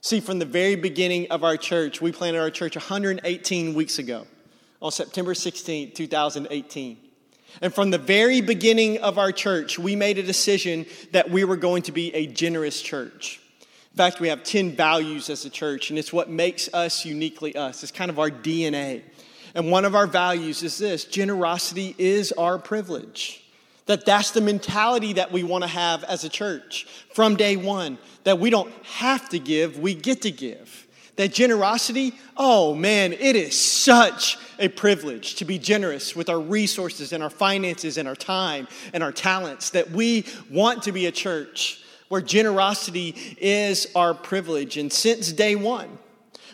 See, 0.00 0.18
from 0.18 0.40
the 0.40 0.46
very 0.46 0.74
beginning 0.74 1.30
of 1.30 1.44
our 1.44 1.56
church, 1.56 2.00
we 2.00 2.10
planted 2.10 2.40
our 2.40 2.50
church 2.50 2.74
118 2.74 3.74
weeks 3.74 4.00
ago 4.00 4.26
on 4.82 4.90
September 4.90 5.32
16, 5.32 5.92
2018. 5.92 7.05
And 7.60 7.74
from 7.74 7.90
the 7.90 7.98
very 7.98 8.40
beginning 8.40 8.98
of 8.98 9.18
our 9.18 9.32
church, 9.32 9.78
we 9.78 9.96
made 9.96 10.18
a 10.18 10.22
decision 10.22 10.86
that 11.12 11.30
we 11.30 11.44
were 11.44 11.56
going 11.56 11.82
to 11.82 11.92
be 11.92 12.14
a 12.14 12.26
generous 12.26 12.80
church. 12.82 13.40
In 13.92 13.96
fact, 13.96 14.20
we 14.20 14.28
have 14.28 14.42
10 14.42 14.72
values 14.72 15.30
as 15.30 15.44
a 15.46 15.50
church, 15.50 15.88
and 15.88 15.98
it's 15.98 16.12
what 16.12 16.28
makes 16.28 16.68
us 16.74 17.06
uniquely 17.06 17.56
us. 17.56 17.82
It's 17.82 17.92
kind 17.92 18.10
of 18.10 18.18
our 18.18 18.30
DNA. 18.30 19.02
And 19.54 19.70
one 19.70 19.86
of 19.86 19.94
our 19.94 20.06
values 20.06 20.62
is 20.62 20.76
this 20.76 21.04
generosity 21.04 21.94
is 21.96 22.30
our 22.32 22.58
privilege. 22.58 23.42
That 23.86 24.04
that's 24.04 24.32
the 24.32 24.42
mentality 24.42 25.14
that 25.14 25.32
we 25.32 25.44
want 25.44 25.64
to 25.64 25.68
have 25.68 26.04
as 26.04 26.24
a 26.24 26.28
church 26.28 26.86
from 27.14 27.36
day 27.36 27.56
one. 27.56 27.96
That 28.24 28.38
we 28.38 28.50
don't 28.50 28.70
have 28.84 29.30
to 29.30 29.38
give, 29.38 29.78
we 29.78 29.94
get 29.94 30.22
to 30.22 30.30
give. 30.30 30.85
That 31.16 31.32
generosity, 31.32 32.12
oh 32.36 32.74
man, 32.74 33.12
it 33.14 33.36
is 33.36 33.58
such 33.58 34.38
a 34.58 34.68
privilege 34.68 35.36
to 35.36 35.44
be 35.44 35.58
generous 35.58 36.14
with 36.14 36.28
our 36.28 36.40
resources 36.40 37.12
and 37.12 37.22
our 37.22 37.30
finances 37.30 37.96
and 37.96 38.06
our 38.06 38.16
time 38.16 38.68
and 38.92 39.02
our 39.02 39.12
talents. 39.12 39.70
That 39.70 39.90
we 39.90 40.26
want 40.50 40.82
to 40.84 40.92
be 40.92 41.06
a 41.06 41.12
church 41.12 41.82
where 42.08 42.20
generosity 42.20 43.36
is 43.38 43.88
our 43.94 44.14
privilege. 44.14 44.76
And 44.76 44.92
since 44.92 45.32
day 45.32 45.56
one, 45.56 45.98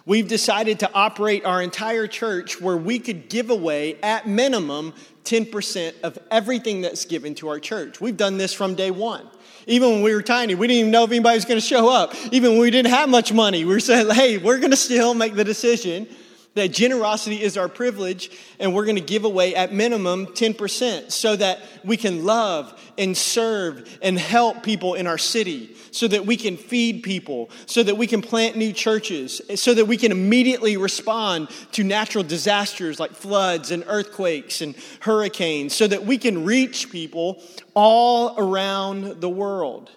we've 0.06 0.28
decided 0.28 0.78
to 0.80 0.92
operate 0.94 1.44
our 1.44 1.60
entire 1.60 2.06
church 2.06 2.60
where 2.60 2.76
we 2.76 2.98
could 2.98 3.28
give 3.28 3.50
away 3.50 3.96
at 4.02 4.26
minimum 4.26 4.94
10% 5.24 5.94
of 6.02 6.18
everything 6.30 6.80
that's 6.80 7.04
given 7.04 7.34
to 7.36 7.48
our 7.48 7.60
church. 7.60 8.00
We've 8.00 8.16
done 8.16 8.38
this 8.38 8.52
from 8.52 8.74
day 8.74 8.90
one. 8.90 9.28
Even 9.66 9.90
when 9.90 10.02
we 10.02 10.14
were 10.14 10.22
tiny, 10.22 10.54
we 10.54 10.66
didn't 10.66 10.80
even 10.80 10.90
know 10.90 11.04
if 11.04 11.10
anybody 11.10 11.36
was 11.36 11.44
going 11.44 11.60
to 11.60 11.66
show 11.66 11.88
up. 11.88 12.14
Even 12.32 12.52
when 12.52 12.60
we 12.60 12.70
didn't 12.70 12.90
have 12.90 13.08
much 13.08 13.32
money, 13.32 13.64
we 13.64 13.72
were 13.72 13.80
saying, 13.80 14.10
hey, 14.10 14.38
we're 14.38 14.58
going 14.58 14.70
to 14.70 14.76
still 14.76 15.14
make 15.14 15.34
the 15.34 15.44
decision 15.44 16.06
that 16.54 16.68
generosity 16.68 17.42
is 17.42 17.56
our 17.56 17.68
privilege 17.68 18.30
and 18.58 18.74
we're 18.74 18.84
going 18.84 18.96
to 18.96 19.02
give 19.02 19.24
away 19.24 19.54
at 19.54 19.72
minimum 19.72 20.26
10% 20.26 21.10
so 21.10 21.34
that 21.36 21.60
we 21.84 21.96
can 21.96 22.24
love 22.24 22.78
and 22.98 23.16
serve 23.16 23.98
and 24.02 24.18
help 24.18 24.62
people 24.62 24.94
in 24.94 25.06
our 25.06 25.16
city 25.16 25.74
so 25.90 26.06
that 26.08 26.26
we 26.26 26.36
can 26.36 26.56
feed 26.56 27.02
people 27.02 27.50
so 27.66 27.82
that 27.82 27.96
we 27.96 28.06
can 28.06 28.20
plant 28.20 28.56
new 28.56 28.72
churches 28.72 29.40
so 29.54 29.72
that 29.72 29.86
we 29.86 29.96
can 29.96 30.12
immediately 30.12 30.76
respond 30.76 31.48
to 31.72 31.82
natural 31.82 32.22
disasters 32.22 33.00
like 33.00 33.12
floods 33.12 33.70
and 33.70 33.84
earthquakes 33.86 34.60
and 34.60 34.74
hurricanes 35.00 35.74
so 35.74 35.86
that 35.86 36.04
we 36.04 36.18
can 36.18 36.44
reach 36.44 36.90
people 36.90 37.42
all 37.74 38.34
around 38.38 39.20
the 39.20 39.28
world. 39.28 39.90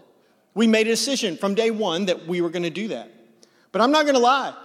We 0.54 0.68
made 0.68 0.88
a 0.88 0.92
decision 0.92 1.36
from 1.36 1.54
day 1.54 1.70
one 1.70 2.06
that 2.06 2.28
we 2.28 2.40
were 2.40 2.50
going 2.50 2.64
to 2.64 2.70
do 2.70 2.90
that. 2.90 3.12
But 3.74 3.82
i'm 3.82 3.92
not 3.92 4.04
going 4.04 4.16
to 4.16 4.22
lie 4.22 4.56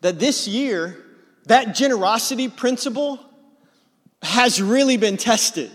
that 0.00 0.18
this 0.18 0.48
year, 0.48 0.96
that 1.46 1.74
generosity 1.74 2.48
principle 2.48 3.18
has 4.22 4.60
really 4.60 4.96
been 4.96 5.16
tested. 5.16 5.70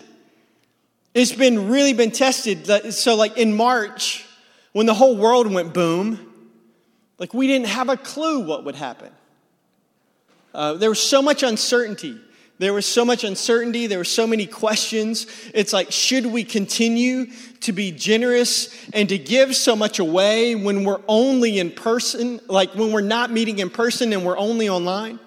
It's 1.14 1.32
been 1.32 1.70
really 1.70 1.94
been 1.94 2.12
tested. 2.12 2.94
So, 2.94 3.16
like 3.16 3.38
in 3.38 3.56
March, 3.56 4.26
when 4.74 4.86
the 4.86 4.94
whole 4.94 5.16
world 5.16 5.52
went 5.52 5.74
boom, 5.74 6.34
like 7.18 7.34
we 7.34 7.48
didn't 7.48 7.68
have 7.68 7.90
a 7.90 7.98
clue 7.98 8.46
what 8.46 8.66
would 8.66 8.76
happen. 8.76 9.12
Uh, 10.54 10.74
there 10.74 10.90
was 10.90 11.02
so 11.02 11.22
much 11.22 11.44
uncertainty. 11.44 12.20
There 12.58 12.74
was 12.74 12.86
so 12.86 13.04
much 13.04 13.26
uncertainty. 13.26 13.88
There 13.88 13.98
were 13.98 14.06
so 14.06 14.26
many 14.26 14.48
questions. 14.48 15.28
It's 15.54 15.74
like, 15.74 15.92
should 15.92 16.26
we 16.26 16.46
continue 16.46 17.28
to 17.62 17.74
be 17.74 17.92
generous 17.92 18.74
and 18.94 19.10
to 19.10 19.18
give 19.18 19.56
so 19.56 19.76
much 19.76 20.00
away 20.00 20.56
when 20.56 20.86
we're 20.86 21.02
only 21.08 21.60
in 21.60 21.72
person, 21.72 22.40
like 22.48 22.74
when 22.74 22.94
we're 22.94 23.02
not 23.02 23.30
meeting 23.30 23.60
in 23.60 23.70
person 23.70 24.14
and 24.14 24.26
we're 24.26 24.38
only 24.38 24.70
online? 24.70 25.20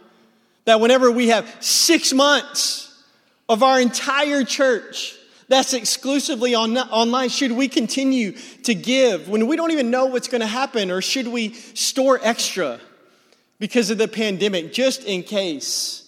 That 0.65 0.81
whenever 0.81 1.11
we 1.11 1.29
have 1.29 1.55
six 1.61 2.15
months 2.15 3.03
of 3.49 3.63
our 3.63 3.81
entire 3.81 4.45
church 4.45 5.15
that's 5.49 5.73
exclusively 5.73 6.55
on, 6.55 6.77
online, 6.77 7.31
should 7.31 7.53
we 7.53 7.69
continue 7.69 8.33
to 8.65 8.75
give 8.75 9.29
when 9.29 9.47
we 9.47 9.57
don't 9.57 9.71
even 9.71 9.91
know 9.91 10.07
what's 10.07 10.29
going 10.29 10.43
to 10.43 10.47
happen, 10.47 10.91
or 10.91 11.01
should 11.03 11.27
we 11.27 11.55
store 11.55 12.21
extra 12.23 12.79
because 13.59 13.91
of 13.91 13.99
the 13.99 14.09
pandemic 14.09 14.73
just 14.73 15.05
in 15.05 15.23
case? 15.23 16.08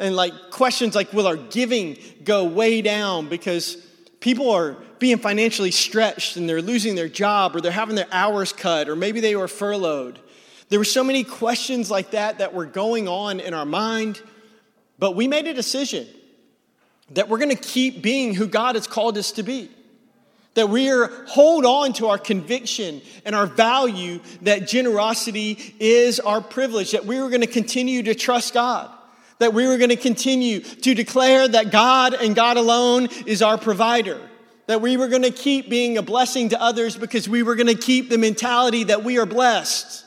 And 0.00 0.16
like 0.16 0.32
questions 0.50 0.96
like 0.96 1.12
will 1.12 1.28
our 1.28 1.36
giving 1.36 1.96
go 2.24 2.44
way 2.44 2.82
down 2.82 3.28
because 3.28 3.76
people 4.18 4.50
are 4.50 4.76
being 4.98 5.18
financially 5.18 5.70
stretched 5.70 6.36
and 6.36 6.48
they're 6.48 6.60
losing 6.60 6.96
their 6.96 7.08
job 7.08 7.54
or 7.54 7.60
they're 7.60 7.70
having 7.70 7.94
their 7.94 8.08
hours 8.10 8.52
cut 8.52 8.88
or 8.88 8.96
maybe 8.96 9.20
they 9.20 9.36
were 9.36 9.48
furloughed 9.48 10.18
There 10.70 10.78
were 10.78 10.84
so 10.84 11.04
many 11.04 11.24
questions 11.24 11.90
like 11.90 12.12
that 12.12 12.38
that 12.38 12.54
were 12.54 12.64
going 12.64 13.08
on 13.08 13.40
in 13.40 13.54
our 13.54 13.64
mind, 13.66 14.22
but 14.98 15.16
we 15.16 15.26
made 15.26 15.46
a 15.48 15.54
decision 15.54 16.06
that 17.10 17.28
we're 17.28 17.38
going 17.38 17.54
to 17.54 17.62
keep 17.62 18.02
being 18.02 18.34
who 18.34 18.46
God 18.46 18.76
has 18.76 18.86
called 18.86 19.18
us 19.18 19.32
to 19.32 19.42
be. 19.42 19.68
That 20.54 20.68
we 20.68 20.88
are 20.90 21.08
hold 21.26 21.64
on 21.64 21.92
to 21.94 22.08
our 22.08 22.18
conviction 22.18 23.02
and 23.24 23.34
our 23.34 23.46
value 23.46 24.20
that 24.42 24.68
generosity 24.68 25.74
is 25.80 26.20
our 26.20 26.40
privilege, 26.40 26.92
that 26.92 27.04
we 27.04 27.20
were 27.20 27.28
going 27.28 27.40
to 27.40 27.46
continue 27.46 28.02
to 28.04 28.14
trust 28.14 28.54
God, 28.54 28.90
that 29.40 29.52
we 29.52 29.66
were 29.66 29.76
going 29.76 29.90
to 29.90 29.96
continue 29.96 30.60
to 30.60 30.94
declare 30.94 31.48
that 31.48 31.70
God 31.70 32.14
and 32.14 32.34
God 32.34 32.56
alone 32.56 33.08
is 33.26 33.42
our 33.42 33.58
provider, 33.58 34.20
that 34.68 34.80
we 34.80 34.96
were 34.96 35.08
going 35.08 35.22
to 35.22 35.32
keep 35.32 35.68
being 35.68 35.98
a 35.98 36.02
blessing 36.02 36.50
to 36.50 36.62
others 36.62 36.96
because 36.96 37.28
we 37.28 37.42
were 37.42 37.56
going 37.56 37.66
to 37.66 37.74
keep 37.74 38.08
the 38.08 38.18
mentality 38.18 38.84
that 38.84 39.02
we 39.02 39.18
are 39.18 39.26
blessed 39.26 40.04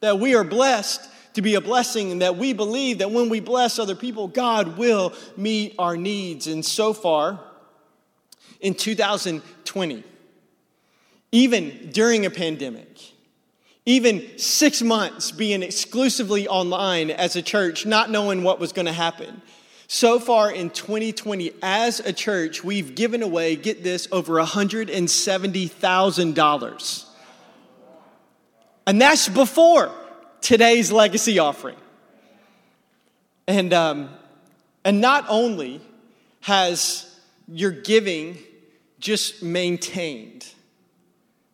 that 0.00 0.18
we 0.18 0.34
are 0.34 0.44
blessed 0.44 1.00
to 1.34 1.42
be 1.42 1.54
a 1.54 1.60
blessing 1.60 2.12
and 2.12 2.22
that 2.22 2.36
we 2.36 2.52
believe 2.52 2.98
that 2.98 3.10
when 3.10 3.28
we 3.28 3.40
bless 3.40 3.78
other 3.78 3.94
people, 3.94 4.28
God 4.28 4.78
will 4.78 5.12
meet 5.36 5.74
our 5.78 5.96
needs. 5.96 6.46
And 6.46 6.64
so 6.64 6.92
far, 6.92 7.40
in 8.60 8.74
2020, 8.74 10.04
even 11.32 11.90
during 11.92 12.24
a 12.24 12.30
pandemic, 12.30 13.12
even 13.86 14.38
six 14.38 14.82
months 14.82 15.32
being 15.32 15.62
exclusively 15.62 16.46
online 16.46 17.10
as 17.10 17.36
a 17.36 17.42
church, 17.42 17.86
not 17.86 18.10
knowing 18.10 18.42
what 18.42 18.60
was 18.60 18.72
going 18.72 18.86
to 18.86 18.92
happen. 18.92 19.40
So 19.88 20.18
far 20.18 20.50
in 20.50 20.70
2020, 20.70 21.52
as 21.62 22.00
a 22.00 22.12
church, 22.12 22.64
we've 22.64 22.94
given 22.94 23.22
away, 23.22 23.56
get 23.56 23.82
this, 23.82 24.06
over 24.12 24.34
$170,000 24.34 27.06
and 28.86 29.02
that's 29.02 29.28
before 29.28 29.90
today's 30.40 30.92
legacy 30.92 31.40
offering. 31.40 31.76
And, 33.48 33.72
um, 33.72 34.10
and 34.84 35.00
not 35.00 35.24
only 35.28 35.80
has 36.42 37.12
your 37.48 37.72
giving 37.72 38.38
just 39.00 39.42
maintained 39.42 40.46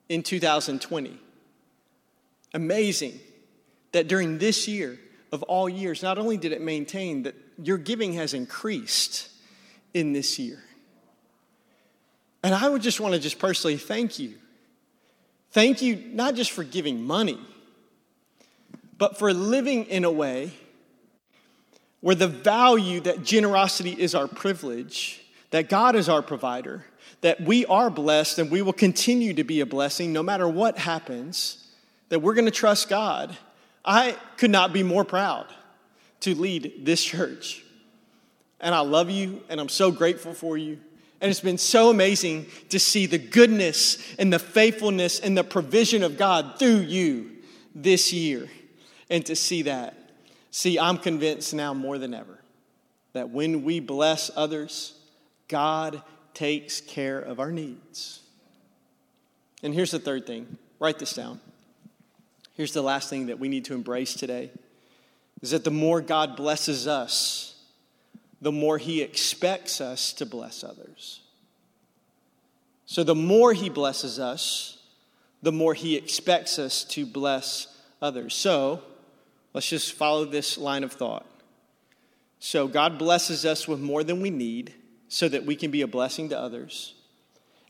in 0.08 0.22
2020, 0.22 1.18
amazing 2.54 3.18
that 3.92 4.09
during 4.09 4.38
this 4.38 4.68
year 4.68 4.99
of 5.30 5.42
all 5.44 5.68
years, 5.68 6.02
not 6.02 6.18
only 6.18 6.37
did 6.37 6.52
it 6.52 6.61
maintain, 6.61 7.23
that 7.25 7.35
your 7.62 7.78
giving 7.78 8.14
has 8.14 8.35
increased 8.35 9.28
in 9.94 10.12
this 10.12 10.38
year. 10.38 10.62
And 12.42 12.54
I 12.54 12.68
would 12.68 12.82
just 12.82 13.00
want 13.00 13.14
to 13.14 13.21
just 13.21 13.38
personally 13.38 13.76
thank 13.76 14.18
you 14.18 14.35
Thank 15.52 15.82
you 15.82 16.02
not 16.12 16.35
just 16.35 16.50
for 16.50 16.64
giving 16.64 17.04
money, 17.04 17.38
but 18.97 19.18
for 19.18 19.35
living 19.35 19.85
in 19.85 20.04
a 20.04 20.11
way 20.11 20.52
where 22.00 22.14
the 22.14 22.26
value 22.26 23.00
that 23.00 23.23
generosity 23.23 23.92
is 23.92 24.14
our 24.14 24.26
privilege, 24.26 25.23
that 25.50 25.68
God 25.68 25.94
is 25.94 26.09
our 26.09 26.23
provider, 26.23 26.87
that 27.21 27.42
we 27.42 27.66
are 27.66 27.90
blessed 27.90 28.38
and 28.38 28.50
we 28.50 28.62
will 28.62 28.73
continue 28.73 29.35
to 29.35 29.44
be 29.44 29.61
a 29.61 29.66
blessing 29.66 30.12
no 30.12 30.23
matter 30.23 30.49
what 30.49 30.78
happens, 30.78 31.62
that 32.12 32.19
we're 32.19 32.35
going 32.35 32.45
to 32.45 32.50
trust 32.50 32.90
God. 32.90 33.35
I 33.87 34.19
could 34.37 34.50
not 34.50 34.75
be 34.75 34.83
more 34.83 35.02
proud 35.02 35.47
to 36.21 36.35
lead 36.35 36.85
this 36.85 37.02
church. 37.02 37.64
And 38.61 38.75
I 38.75 38.81
love 38.81 39.09
you 39.09 39.40
and 39.49 39.59
I'm 39.59 39.71
so 39.71 39.90
grateful 39.90 40.35
for 40.35 40.59
you. 40.59 40.78
And 41.23 41.31
it's 41.31 41.40
been 41.40 41.57
so 41.57 41.88
amazing 41.88 42.49
to 42.69 42.78
see 42.78 43.07
the 43.07 43.16
goodness 43.16 43.97
and 44.19 44.31
the 44.31 44.38
faithfulness 44.38 45.21
and 45.21 45.38
the 45.38 45.42
provision 45.42 46.02
of 46.02 46.19
God 46.19 46.59
through 46.59 46.81
you 46.81 47.31
this 47.75 48.12
year. 48.12 48.47
And 49.09 49.25
to 49.25 49.35
see 49.35 49.62
that. 49.62 49.97
See, 50.50 50.78
I'm 50.78 50.99
convinced 50.99 51.54
now 51.54 51.73
more 51.73 51.97
than 51.97 52.12
ever 52.12 52.40
that 53.14 53.31
when 53.31 53.64
we 53.64 53.81
bless 53.81 54.31
others, 54.37 54.99
God 55.49 56.02
takes 56.35 56.83
care 56.83 57.20
of 57.20 57.40
our 57.40 57.51
needs. 57.51 58.20
And 59.62 59.72
here's 59.72 59.92
the 59.92 59.98
third 59.98 60.27
thing 60.27 60.59
write 60.79 60.98
this 60.98 61.14
down. 61.14 61.40
Here's 62.54 62.72
the 62.72 62.82
last 62.82 63.08
thing 63.08 63.26
that 63.26 63.38
we 63.38 63.48
need 63.48 63.64
to 63.66 63.74
embrace 63.74 64.14
today 64.14 64.50
is 65.40 65.50
that 65.50 65.64
the 65.64 65.70
more 65.70 66.00
God 66.00 66.36
blesses 66.36 66.86
us, 66.86 67.56
the 68.40 68.52
more 68.52 68.78
He 68.78 69.02
expects 69.02 69.80
us 69.80 70.12
to 70.14 70.26
bless 70.26 70.62
others. 70.62 71.20
So, 72.86 73.02
the 73.04 73.14
more 73.14 73.52
He 73.52 73.68
blesses 73.68 74.18
us, 74.18 74.78
the 75.42 75.52
more 75.52 75.74
He 75.74 75.96
expects 75.96 76.58
us 76.58 76.84
to 76.84 77.06
bless 77.06 77.68
others. 78.00 78.34
So, 78.34 78.82
let's 79.54 79.68
just 79.68 79.94
follow 79.94 80.24
this 80.24 80.58
line 80.58 80.84
of 80.84 80.92
thought. 80.92 81.26
So, 82.38 82.68
God 82.68 82.98
blesses 82.98 83.46
us 83.46 83.66
with 83.66 83.80
more 83.80 84.04
than 84.04 84.20
we 84.20 84.30
need 84.30 84.74
so 85.08 85.28
that 85.28 85.44
we 85.44 85.56
can 85.56 85.70
be 85.70 85.82
a 85.82 85.86
blessing 85.86 86.28
to 86.30 86.38
others. 86.38 86.94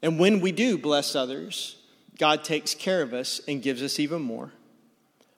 And 0.02 0.18
when 0.18 0.40
we 0.40 0.50
do 0.52 0.76
bless 0.76 1.14
others, 1.14 1.76
God 2.18 2.44
takes 2.44 2.74
care 2.74 3.02
of 3.02 3.14
us 3.14 3.40
and 3.46 3.62
gives 3.62 3.82
us 3.82 4.00
even 4.00 4.22
more. 4.22 4.52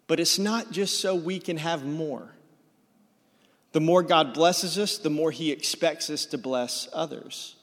But 0.06 0.20
it's 0.20 0.38
not 0.38 0.70
just 0.70 1.00
so 1.00 1.14
we 1.14 1.38
can 1.38 1.56
have 1.56 1.84
more. 1.84 2.34
The 3.72 3.80
more 3.80 4.02
God 4.02 4.34
blesses 4.34 4.78
us, 4.78 4.98
the 4.98 5.10
more 5.10 5.30
he 5.30 5.50
expects 5.50 6.08
us 6.10 6.26
to 6.26 6.38
bless 6.38 6.88
others. 6.92 7.56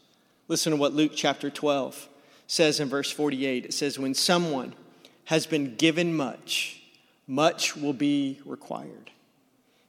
Listen 0.48 0.72
to 0.72 0.78
what 0.78 0.94
Luke 0.94 1.14
chapter 1.16 1.50
12 1.50 2.10
says 2.48 2.80
in 2.80 2.90
verse 2.90 3.10
48. 3.10 3.66
It 3.66 3.74
says, 3.74 3.98
When 3.98 4.14
someone 4.14 4.74
has 5.26 5.46
been 5.46 5.76
given 5.76 6.14
much, 6.14 6.82
much 7.28 7.78
will 7.78 7.94
be 7.94 8.42
required 8.46 9.12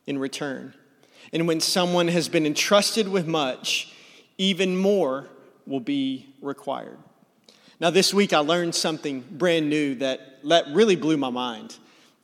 in 0.07 0.19
return. 0.19 0.75
And 1.33 1.49
when 1.49 1.61
someone 1.61 2.09
has 2.09 2.29
been 2.29 2.47
entrusted 2.47 3.09
with 3.09 3.27
much, 3.27 3.93
even 4.39 4.77
more 4.77 5.29
will 5.67 5.81
be 5.81 6.33
required. 6.41 6.99
Now, 7.81 7.91
this 7.91 8.15
week 8.15 8.33
I 8.33 8.39
learned 8.39 8.77
something 8.77 9.25
brand 9.29 9.69
new 9.69 9.97
that, 9.97 10.21
that 10.45 10.67
really 10.69 10.95
blew 10.95 11.17
my 11.17 11.31
mind. 11.31 11.77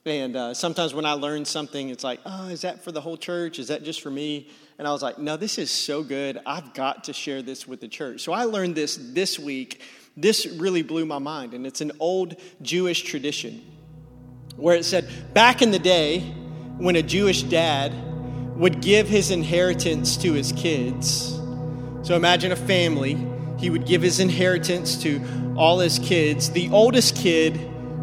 And 0.09 0.37
uh, 0.37 0.55
sometimes 0.55 0.95
when 0.95 1.05
I 1.05 1.13
learn 1.13 1.45
something, 1.45 1.91
it's 1.91 2.03
like, 2.03 2.21
oh, 2.25 2.49
is 2.49 2.63
that 2.63 2.83
for 2.83 2.93
the 2.93 3.01
whole 3.01 3.17
church? 3.17 3.59
Is 3.59 3.69
that 3.69 3.83
just 3.83 4.01
for 4.01 4.11
me? 4.11 4.49
And 4.79 4.89
I 4.89 4.93
was 4.93 5.03
like, 5.03 5.19
no, 5.19 5.37
this 5.37 5.59
is 5.59 5.71
so 5.71 6.03
good. 6.03 6.41
I've 6.47 6.73
got 6.73 7.05
to 7.05 7.13
share 7.13 7.43
this 7.43 7.67
with 7.67 7.81
the 7.81 7.89
church. 7.89 8.23
So 8.23 8.33
I 8.33 8.45
learned 8.45 8.75
this 8.75 8.97
this 8.97 9.39
week. 9.39 9.83
This 10.17 10.47
really 10.47 10.83
blew 10.83 11.05
my 11.05 11.19
mind. 11.19 11.53
And 11.53 11.67
it's 11.67 11.81
an 11.81 11.93
old 12.01 12.37
Jewish 12.63 13.03
tradition 13.03 13.63
where 14.57 14.77
it 14.77 14.85
said 14.85 15.09
back 15.35 15.63
in 15.63 15.71
the 15.71 15.79
day 15.79 16.21
when 16.79 16.97
a 16.97 17.03
Jewish 17.03 17.43
dad 17.43 17.93
would 18.57 18.81
give 18.81 19.09
his 19.09 19.31
inheritance 19.31 20.17
to 20.17 20.33
his 20.33 20.53
kids. 20.53 21.35
So 22.03 22.17
imagine 22.17 22.53
a 22.53 22.57
family. 22.57 23.17
He 23.59 23.71
would 23.71 23.85
give 23.85 24.03
his 24.03 24.21
inheritance 24.21 25.01
to 25.03 25.21
all 25.57 25.81
his 25.81 25.99
kids. 25.99 26.51
The 26.51 26.71
oldest 26.71 27.17
kid 27.17 27.61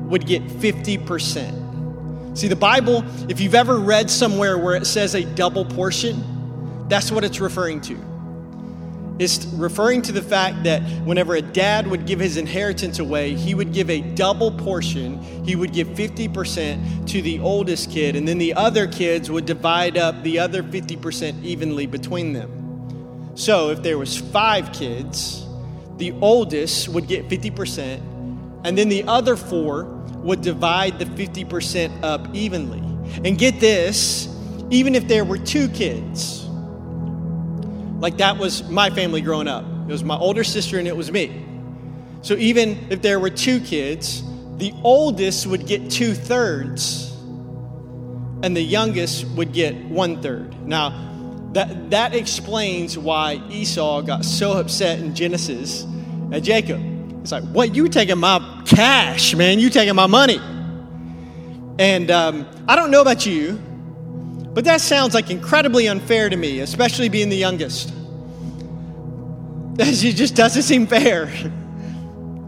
would 0.09 0.25
get 0.25 0.43
50%. 0.43 1.64
See, 2.35 2.49
the 2.49 2.55
Bible, 2.57 3.05
if 3.29 3.39
you've 3.39 3.55
ever 3.55 3.77
read 3.77 4.11
somewhere 4.11 4.57
where 4.57 4.75
it 4.75 4.85
says 4.85 5.15
a 5.15 5.23
double 5.23 5.63
portion, 5.63 6.85
that's 6.89 7.09
what 7.09 7.23
it's 7.23 7.39
referring 7.39 7.79
to. 7.81 7.97
It's 9.19 9.45
referring 9.45 10.01
to 10.03 10.11
the 10.11 10.21
fact 10.21 10.63
that 10.65 10.81
whenever 11.05 11.35
a 11.35 11.41
dad 11.41 11.87
would 11.87 12.05
give 12.05 12.19
his 12.19 12.35
inheritance 12.35 12.99
away, 12.99 13.35
he 13.35 13.55
would 13.55 13.71
give 13.71 13.89
a 13.89 14.01
double 14.01 14.51
portion. 14.51 15.21
He 15.45 15.55
would 15.55 15.71
give 15.71 15.87
50% 15.87 17.07
to 17.07 17.21
the 17.21 17.39
oldest 17.39 17.89
kid, 17.89 18.17
and 18.17 18.27
then 18.27 18.37
the 18.37 18.53
other 18.53 18.85
kids 18.85 19.31
would 19.31 19.45
divide 19.45 19.97
up 19.97 20.21
the 20.21 20.39
other 20.39 20.61
50% 20.61 21.41
evenly 21.41 21.85
between 21.85 22.33
them. 22.33 23.31
So 23.35 23.69
if 23.69 23.81
there 23.81 23.97
was 23.97 24.17
five 24.17 24.73
kids, 24.73 25.45
the 25.95 26.11
oldest 26.19 26.89
would 26.89 27.07
get 27.07 27.29
50%, 27.29 28.01
and 28.65 28.77
then 28.77 28.89
the 28.89 29.05
other 29.05 29.37
four 29.37 29.94
would 30.17 30.41
divide 30.41 30.99
the 30.99 31.05
50% 31.05 32.03
up 32.03 32.33
evenly. 32.33 32.79
And 33.23 33.37
get 33.37 33.59
this, 33.59 34.27
even 34.71 34.95
if 34.95 35.07
there 35.07 35.23
were 35.23 35.37
two 35.37 35.69
kids, 35.69 36.45
like 37.99 38.17
that 38.17 38.37
was 38.37 38.67
my 38.69 38.89
family 38.89 39.21
growing 39.21 39.47
up. 39.47 39.63
It 39.63 39.91
was 39.91 40.03
my 40.03 40.17
older 40.17 40.43
sister 40.43 40.79
and 40.79 40.87
it 40.87 40.97
was 40.97 41.11
me. 41.11 41.45
So 42.21 42.33
even 42.35 42.87
if 42.89 43.01
there 43.01 43.19
were 43.19 43.29
two 43.29 43.59
kids, 43.59 44.23
the 44.57 44.73
oldest 44.83 45.45
would 45.45 45.67
get 45.67 45.91
two 45.91 46.13
thirds 46.13 47.11
and 48.41 48.55
the 48.55 48.61
youngest 48.61 49.27
would 49.29 49.53
get 49.53 49.75
one 49.85 50.21
third. 50.21 50.59
Now, 50.67 51.49
that, 51.53 51.91
that 51.91 52.15
explains 52.15 52.97
why 52.97 53.41
Esau 53.49 54.01
got 54.01 54.25
so 54.25 54.53
upset 54.53 54.99
in 54.99 55.15
Genesis 55.15 55.85
at 56.31 56.43
Jacob 56.43 56.94
it's 57.25 57.31
like, 57.31 57.43
what? 57.45 57.73
You 57.73 57.89
taking 57.89 58.19
my 58.19 58.61
cash, 58.67 59.33
man. 59.33 59.57
You 59.57 59.71
taking 59.71 59.95
my 59.95 60.05
money. 60.05 60.39
And 61.79 62.11
um, 62.11 62.47
I 62.67 62.75
don't 62.75 62.91
know 62.91 63.01
about 63.01 63.25
you, 63.25 63.53
but 64.53 64.65
that 64.65 64.79
sounds 64.79 65.15
like 65.15 65.31
incredibly 65.31 65.87
unfair 65.87 66.29
to 66.29 66.35
me, 66.35 66.59
especially 66.59 67.09
being 67.09 67.29
the 67.29 67.35
youngest. 67.35 67.93
It 69.77 70.15
just 70.15 70.35
doesn't 70.35 70.61
seem 70.61 70.87
fair. 70.87 71.29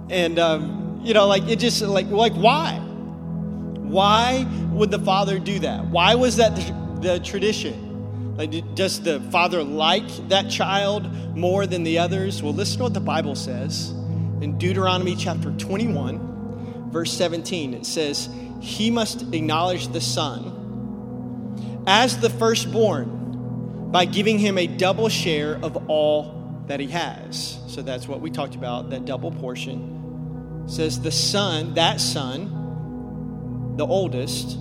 And, 0.10 0.40
um, 0.40 1.02
you 1.04 1.14
know, 1.14 1.28
like, 1.28 1.44
it 1.50 1.58
just, 1.58 1.82
like, 1.82 2.08
like, 2.08 2.34
why? 2.34 2.78
Why 2.78 4.48
would 4.72 4.92
the 4.92 5.00
father 5.00 5.40
do 5.40 5.60
that? 5.60 5.88
Why 5.88 6.16
was 6.16 6.38
that 6.38 6.56
the, 6.56 7.02
the 7.02 7.20
tradition? 7.20 8.36
Like, 8.38 8.76
does 8.76 9.02
the 9.02 9.20
father 9.32 9.64
like 9.64 10.08
that 10.30 10.50
child 10.50 11.12
more 11.36 11.66
than 11.66 11.84
the 11.84 11.98
others? 11.98 12.42
Well, 12.42 12.54
listen 12.54 12.78
to 12.78 12.84
what 12.84 12.94
the 12.94 13.02
Bible 13.02 13.36
says 13.36 13.94
in 14.42 14.58
Deuteronomy 14.58 15.16
chapter 15.16 15.52
21, 15.52 16.92
verse 16.92 17.12
17. 17.14 17.74
It 17.74 17.86
says, 17.86 18.30
He 18.62 18.92
must 18.92 19.34
acknowledge 19.34 19.88
the 19.90 20.02
son 20.02 21.84
as 21.88 22.20
the 22.20 22.30
firstborn 22.30 23.92
by 23.92 24.06
giving 24.06 24.38
him 24.38 24.58
a 24.58 24.68
double 24.68 25.10
share 25.10 25.56
of 25.56 25.90
all 25.90 26.64
that 26.68 26.80
he 26.80 26.88
has. 26.88 27.60
So 27.68 27.82
that's 27.82 28.08
what 28.08 28.20
we 28.22 28.30
talked 28.30 28.56
about, 28.56 28.90
that 28.90 29.06
double 29.06 29.32
portion. 29.32 30.66
It 30.66 30.72
says 30.72 31.02
the 31.02 31.12
son, 31.12 31.76
that 31.76 32.02
son, 32.02 33.76
the 33.78 33.88
oldest, 33.88 34.58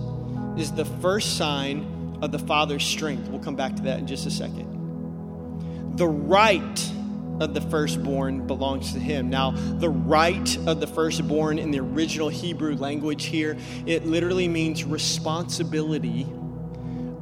is 0.56 0.72
the 0.72 0.84
first 0.84 1.36
sign 1.36 2.18
of 2.22 2.32
the 2.32 2.38
father's 2.38 2.84
strength. 2.84 3.28
We'll 3.28 3.40
come 3.40 3.56
back 3.56 3.76
to 3.76 3.82
that 3.82 3.98
in 3.98 4.06
just 4.06 4.26
a 4.26 4.30
second. 4.30 5.96
The 5.96 6.06
right 6.06 6.92
of 7.40 7.55
the 7.55 7.61
firstborn 7.61 8.46
belongs 8.46 8.92
to 8.92 8.99
him. 8.99 9.29
Now, 9.29 9.51
the 9.51 9.90
right 9.90 10.57
of 10.66 10.81
the 10.81 10.87
firstborn 10.87 11.59
in 11.59 11.70
the 11.70 11.81
original 11.81 12.29
Hebrew 12.29 12.77
language 12.77 13.25
here, 13.27 13.57
it 13.87 14.07
literally 14.07 14.49
means 14.49 14.85
responsibility 14.85 16.27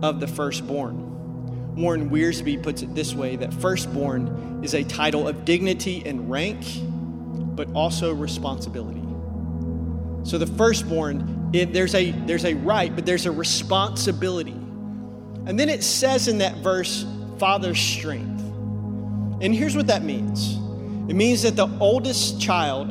of 0.02 0.20
the 0.20 0.26
firstborn. 0.26 1.74
Warren 1.76 2.10
Wiersbe 2.10 2.62
puts 2.62 2.82
it 2.82 2.94
this 2.94 3.14
way 3.14 3.36
that 3.36 3.52
firstborn 3.52 4.60
is 4.62 4.74
a 4.74 4.84
title 4.84 5.26
of 5.26 5.44
dignity 5.44 6.02
and 6.06 6.30
rank, 6.30 6.64
but 7.56 7.68
also 7.74 8.14
responsibility. 8.14 9.02
So 10.22 10.38
the 10.38 10.46
firstborn, 10.46 11.50
it, 11.52 11.72
there's, 11.72 11.94
a, 11.94 12.12
there's 12.12 12.44
a 12.44 12.54
right, 12.54 12.94
but 12.94 13.04
there's 13.04 13.26
a 13.26 13.32
responsibility. 13.32 14.52
And 15.46 15.58
then 15.60 15.68
it 15.68 15.82
says 15.84 16.28
in 16.28 16.38
that 16.38 16.56
verse, 16.58 17.04
Father's 17.38 17.80
strength. 17.80 18.33
And 19.40 19.54
here's 19.54 19.76
what 19.76 19.86
that 19.88 20.02
means 20.02 20.56
it 21.08 21.14
means 21.14 21.42
that 21.42 21.56
the 21.56 21.68
oldest 21.80 22.40
child 22.40 22.88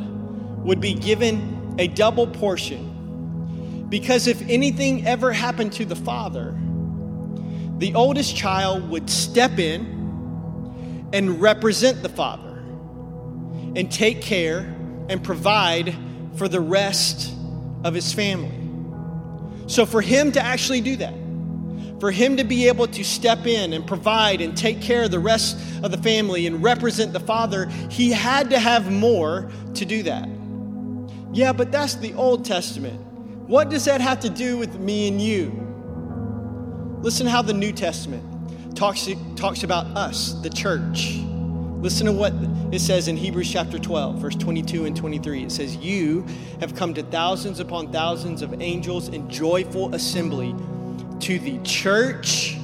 would 0.63 0.79
be 0.79 0.93
given 0.93 1.75
a 1.79 1.87
double 1.87 2.27
portion. 2.27 3.87
Because 3.89 4.27
if 4.27 4.41
anything 4.49 5.05
ever 5.05 5.31
happened 5.31 5.73
to 5.73 5.85
the 5.85 5.95
father, 5.95 6.57
the 7.77 7.93
oldest 7.95 8.35
child 8.35 8.89
would 8.89 9.09
step 9.09 9.59
in 9.59 11.09
and 11.13 11.41
represent 11.41 12.01
the 12.01 12.09
father 12.09 12.57
and 13.75 13.91
take 13.91 14.21
care 14.21 14.59
and 15.09 15.23
provide 15.23 15.95
for 16.35 16.47
the 16.47 16.61
rest 16.61 17.33
of 17.83 17.93
his 17.93 18.13
family. 18.13 18.59
So, 19.67 19.85
for 19.85 20.01
him 20.01 20.31
to 20.33 20.41
actually 20.41 20.81
do 20.81 20.95
that, 20.97 21.13
for 22.03 22.11
him 22.11 22.35
to 22.35 22.43
be 22.43 22.67
able 22.67 22.85
to 22.85 23.01
step 23.01 23.47
in 23.47 23.71
and 23.71 23.87
provide 23.87 24.41
and 24.41 24.57
take 24.57 24.81
care 24.81 25.03
of 25.03 25.11
the 25.11 25.17
rest 25.17 25.57
of 25.83 25.89
the 25.89 25.97
family 25.97 26.47
and 26.47 26.61
represent 26.61 27.13
the 27.13 27.19
father, 27.21 27.67
he 27.89 28.11
had 28.11 28.49
to 28.49 28.59
have 28.59 28.91
more 28.91 29.49
to 29.73 29.85
do 29.85 30.03
that. 30.03 30.27
Yeah, 31.31 31.53
but 31.53 31.71
that's 31.71 31.95
the 31.95 32.13
Old 32.15 32.43
Testament. 32.43 32.99
What 33.47 33.69
does 33.69 33.85
that 33.85 34.01
have 34.01 34.19
to 34.19 34.29
do 34.29 34.57
with 34.57 34.77
me 34.81 35.07
and 35.07 35.21
you? 35.21 35.53
Listen 37.01 37.25
how 37.25 37.41
the 37.41 37.53
New 37.53 37.71
Testament 37.71 38.75
talks, 38.75 39.07
talks 39.37 39.63
about 39.63 39.85
us, 39.95 40.33
the 40.41 40.49
church. 40.49 41.19
Listen 41.79 42.07
to 42.07 42.11
what 42.11 42.33
it 42.73 42.81
says 42.81 43.07
in 43.07 43.15
Hebrews 43.15 43.49
chapter 43.49 43.79
12, 43.79 44.17
verse 44.17 44.35
22 44.35 44.83
and 44.83 44.93
23. 44.93 45.45
It 45.45 45.53
says, 45.53 45.77
You 45.77 46.25
have 46.59 46.75
come 46.75 46.93
to 46.95 47.03
thousands 47.03 47.61
upon 47.61 47.93
thousands 47.93 48.41
of 48.41 48.61
angels 48.61 49.07
in 49.07 49.29
joyful 49.29 49.95
assembly 49.95 50.53
to 51.23 51.39
the 51.39 51.57
church 51.59 52.57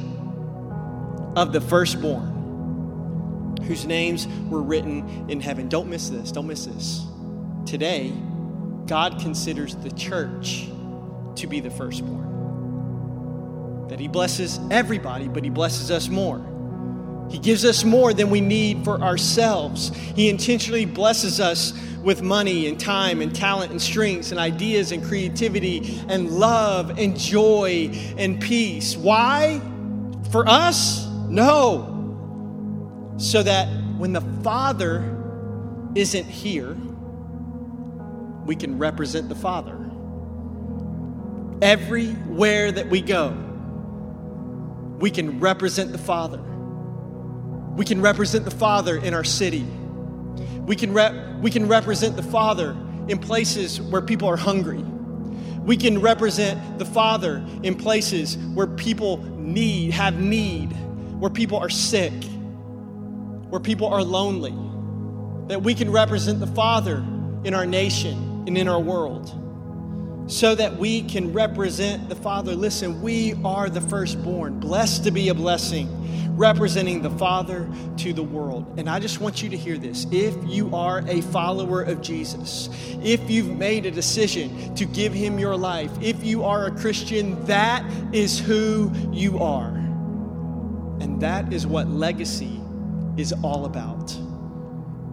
of 1.38 1.54
the 1.54 1.62
firstborn, 1.62 3.56
whose 3.64 3.86
names 3.86 4.28
were 4.50 4.62
written 4.62 5.30
in 5.30 5.40
heaven. 5.40 5.70
Don't 5.70 5.90
miss 5.90 6.10
this. 6.10 6.30
Don't 6.34 6.48
miss 6.48 6.66
this. 6.66 7.06
Today, 7.66 8.12
God 8.86 9.22
considers 9.22 9.78
the 9.78 9.92
church 9.92 10.68
to 11.36 11.48
be 11.48 11.62
the 11.62 11.70
firstborn. 11.70 12.28
That 13.88 13.98
He 14.02 14.10
blesses 14.10 14.60
everybody, 14.70 15.30
but 15.30 15.46
He 15.46 15.50
blesses 15.50 15.90
us 15.90 16.10
more. 16.10 16.46
He 17.30 17.38
gives 17.38 17.64
us 17.64 17.84
more 17.84 18.14
than 18.14 18.30
we 18.30 18.42
need 18.42 18.84
for 18.84 19.02
ourselves. 19.02 19.90
He 19.90 20.30
intentionally 20.30 20.86
blesses 20.86 21.40
us 21.40 21.74
with 22.04 22.22
money 22.22 22.68
and 22.68 22.80
time 22.80 23.22
and 23.22 23.36
talent 23.36 23.72
and 23.72 23.82
strengths 23.82 24.32
and 24.32 24.40
ideas 24.40 24.92
and 24.92 25.04
creativity 25.04 26.02
and 26.08 26.32
love 26.32 26.98
and 26.98 27.18
joy 27.18 27.92
and 28.18 28.42
peace. 28.42 28.96
Why? 28.96 29.62
For 30.32 30.48
us? 30.48 31.06
No. 31.28 31.96
So 33.18 33.44
that 33.44 33.68
when 33.98 34.14
the 34.14 34.22
Father 34.44 35.18
isn't 35.94 36.26
here, 36.26 36.76
we 38.46 38.56
can 38.56 38.80
represent 38.80 39.30
the 39.30 39.36
Father. 39.36 39.76
Everywhere 41.62 42.72
that 42.72 42.90
we 42.90 43.02
go, 43.02 43.36
we 45.00 45.12
can 45.12 45.40
represent 45.40 45.92
the 45.92 45.98
Father. 45.98 46.42
We 47.76 47.86
can 47.86 48.02
represent 48.02 48.46
the 48.46 48.52
Father 48.52 48.98
in 48.98 49.14
our 49.14 49.24
city 49.24 49.66
we 50.70 50.76
can, 50.76 50.94
rep- 50.94 51.40
we 51.42 51.50
can 51.50 51.68
represent 51.68 52.16
the 52.16 52.22
Father 52.22 52.78
in 53.08 53.18
places 53.18 53.82
where 53.82 54.04
people 54.04 54.28
are 54.28 54.38
hungry. 54.38 54.84
We 55.64 55.78
can 55.78 56.00
represent 56.00 56.78
the 56.78 56.86
Father 56.86 57.44
in 57.64 57.74
places 57.74 58.38
where 58.38 58.68
people 58.68 59.18
need, 59.40 59.94
have 59.94 60.20
need, 60.20 60.68
where 61.20 61.32
people 61.32 61.58
are 61.58 61.72
sick, 61.72 62.14
where 63.50 63.60
people 63.60 63.88
are 63.88 64.04
lonely. 64.04 64.54
That 65.48 65.64
we 65.64 65.74
can 65.74 65.92
represent 65.92 66.40
the 66.40 66.46
Father 66.46 67.04
in 67.44 67.56
our 67.56 67.66
nation 67.66 68.44
and 68.46 68.56
in 68.56 68.68
our 68.68 68.80
world 68.80 69.34
so 70.30 70.54
that 70.54 70.78
we 70.78 71.02
can 71.02 71.34
represent 71.34 72.08
the 72.08 72.16
Father. 72.16 72.56
Listen, 72.56 73.02
we 73.02 73.34
are 73.44 73.68
the 73.68 73.82
firstborn, 73.82 74.60
blessed 74.60 75.04
to 75.06 75.12
be 75.12 75.30
a 75.30 75.34
blessing, 75.34 76.38
representing 76.38 77.02
the 77.02 77.10
Father 77.10 77.68
to 77.98 78.14
the 78.14 78.22
world. 78.22 78.78
And 78.78 78.88
I 78.88 79.00
just 79.00 79.20
want 79.20 79.42
you 79.42 79.50
to 79.50 79.58
hear 79.58 79.80
this. 79.80 80.06
If 80.12 80.36
you 80.46 80.74
are 80.76 81.00
a 81.08 81.22
follower 81.22 81.82
of 81.82 82.04
Jesus, 82.04 82.70
if 83.02 83.28
you've 83.28 83.58
made 83.58 83.88
a 83.88 83.92
decision 83.92 84.76
to 84.76 84.86
give 84.86 85.14
Him 85.14 85.40
your 85.40 85.58
life, 85.58 85.92
if 86.00 86.24
you 86.24 86.44
are 86.44 86.68
a 86.68 86.72
Christian, 86.72 87.44
that 87.46 87.84
is 88.14 88.40
who 88.40 88.92
you 89.12 89.40
are. 89.40 89.70
And 91.02 91.20
that 91.22 91.52
is 91.52 91.66
what 91.66 91.88
legacy 91.88 92.62
is 93.18 93.34
all 93.42 93.66
about 93.66 94.16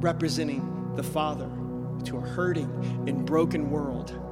representing 0.01 0.93
the 0.95 1.03
Father 1.03 1.51
to 2.05 2.19
a 2.19 2.21
hurting 2.21 2.71
and 3.09 3.25
broken 3.25 3.71
world 3.71 4.26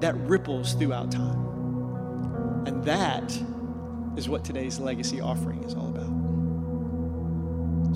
that 0.00 0.14
ripples 0.16 0.74
throughout 0.74 1.10
time. 1.10 2.64
And 2.66 2.84
that 2.84 3.36
is 4.16 4.28
what 4.28 4.44
today's 4.44 4.78
legacy 4.78 5.20
offering 5.20 5.64
is 5.64 5.74
all 5.74 5.88
about. 5.88 6.06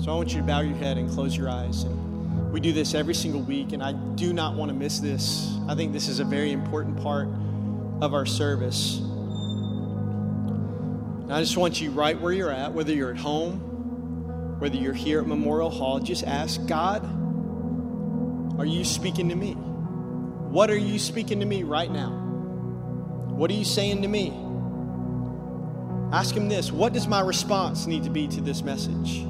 So 0.03 0.11
I 0.11 0.15
want 0.15 0.33
you 0.33 0.39
to 0.39 0.43
bow 0.43 0.61
your 0.61 0.75
head 0.77 0.97
and 0.97 1.09
close 1.09 1.37
your 1.37 1.49
eyes. 1.49 1.83
And 1.83 2.51
we 2.51 2.59
do 2.59 2.73
this 2.73 2.93
every 2.93 3.13
single 3.13 3.41
week, 3.41 3.73
and 3.73 3.81
I 3.81 3.93
do 3.93 4.33
not 4.33 4.55
want 4.55 4.69
to 4.69 4.75
miss 4.75 4.99
this. 4.99 5.55
I 5.67 5.75
think 5.75 5.93
this 5.93 6.07
is 6.07 6.19
a 6.19 6.25
very 6.25 6.51
important 6.51 7.01
part 7.01 7.27
of 8.01 8.13
our 8.13 8.25
service. 8.25 8.99
And 11.23 11.31
I 11.31 11.39
just 11.39 11.55
want 11.55 11.79
you 11.79 11.91
right 11.91 12.19
where 12.19 12.33
you're 12.33 12.51
at, 12.51 12.73
whether 12.73 12.93
you're 12.93 13.11
at 13.11 13.17
home, 13.17 13.59
whether 14.59 14.75
you're 14.75 14.93
here 14.93 15.21
at 15.21 15.27
Memorial 15.27 15.69
Hall, 15.69 15.99
just 15.99 16.23
ask 16.25 16.65
God, 16.67 17.03
are 18.59 18.65
you 18.65 18.83
speaking 18.83 19.29
to 19.29 19.35
me? 19.35 19.57
What 20.53 20.69
are 20.69 20.77
you 20.77 20.99
speaking 20.99 21.39
to 21.39 21.47
me 21.47 21.63
right 21.63 21.89
now? 21.89 22.11
What 22.11 23.49
are 23.49 23.55
you 23.55 23.65
saying 23.65 24.03
to 24.03 24.07
me? 24.07 24.29
Ask 26.15 26.35
him 26.35 26.47
this 26.47 26.71
What 26.71 26.93
does 26.93 27.07
my 27.07 27.21
response 27.21 27.87
need 27.87 28.03
to 28.03 28.11
be 28.11 28.27
to 28.27 28.39
this 28.39 28.61
message? 28.61 29.25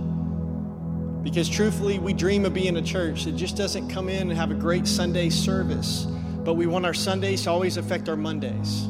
Because 1.23 1.47
truthfully, 1.47 1.97
we 1.97 2.12
dream 2.12 2.43
of 2.43 2.53
being 2.53 2.75
a 2.75 2.81
church 2.81 3.23
that 3.23 3.38
just 3.38 3.55
doesn't 3.55 3.88
come 3.88 4.09
in 4.09 4.31
and 4.31 4.38
have 4.38 4.51
a 4.51 4.53
great 4.53 4.86
Sunday 4.86 5.29
service, 5.29 6.05
but 6.43 6.55
we 6.55 6.65
want 6.65 6.86
our 6.86 6.93
Sundays 6.93 7.43
to 7.43 7.51
always 7.51 7.77
affect 7.77 8.09
our 8.09 8.17
Mondays. 8.17 8.89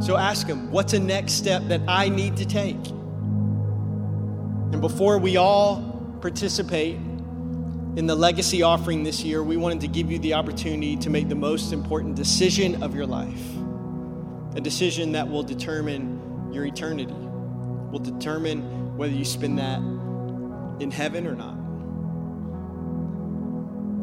So 0.00 0.16
ask 0.16 0.46
him, 0.46 0.70
What's 0.72 0.92
the 0.92 1.00
next 1.00 1.34
step 1.34 1.64
that 1.64 1.82
I 1.86 2.08
need 2.08 2.38
to 2.38 2.46
take? 2.46 2.82
And 4.72 4.80
before 4.80 5.18
we 5.18 5.36
all 5.36 6.16
participate 6.22 6.96
in 7.98 8.06
the 8.06 8.14
legacy 8.14 8.62
offering 8.62 9.02
this 9.02 9.24
year, 9.24 9.42
we 9.42 9.56
wanted 9.56 9.80
to 9.80 9.88
give 9.88 10.08
you 10.08 10.20
the 10.20 10.34
opportunity 10.34 10.96
to 10.96 11.10
make 11.10 11.28
the 11.28 11.34
most 11.34 11.72
important 11.72 12.14
decision 12.14 12.80
of 12.80 12.94
your 12.94 13.06
life. 13.06 13.42
A 14.54 14.60
decision 14.60 15.10
that 15.12 15.28
will 15.28 15.42
determine 15.42 16.52
your 16.52 16.64
eternity, 16.64 17.12
will 17.12 17.98
determine 17.98 18.96
whether 18.96 19.12
you 19.12 19.24
spend 19.24 19.58
that 19.58 19.80
in 20.80 20.92
heaven 20.92 21.26
or 21.26 21.34
not. 21.34 21.54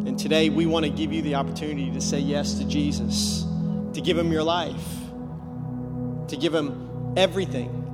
And 0.05 0.19
today 0.19 0.49
we 0.49 0.65
want 0.65 0.84
to 0.84 0.91
give 0.91 1.13
you 1.13 1.21
the 1.21 1.36
opportunity 1.36 1.89
to 1.91 2.01
say 2.01 2.19
yes 2.19 2.55
to 2.55 2.65
Jesus, 2.65 3.45
to 3.93 4.01
give 4.01 4.17
him 4.17 4.29
your 4.29 4.43
life, 4.43 4.86
to 6.27 6.36
give 6.36 6.53
Him 6.53 7.13
everything 7.15 7.85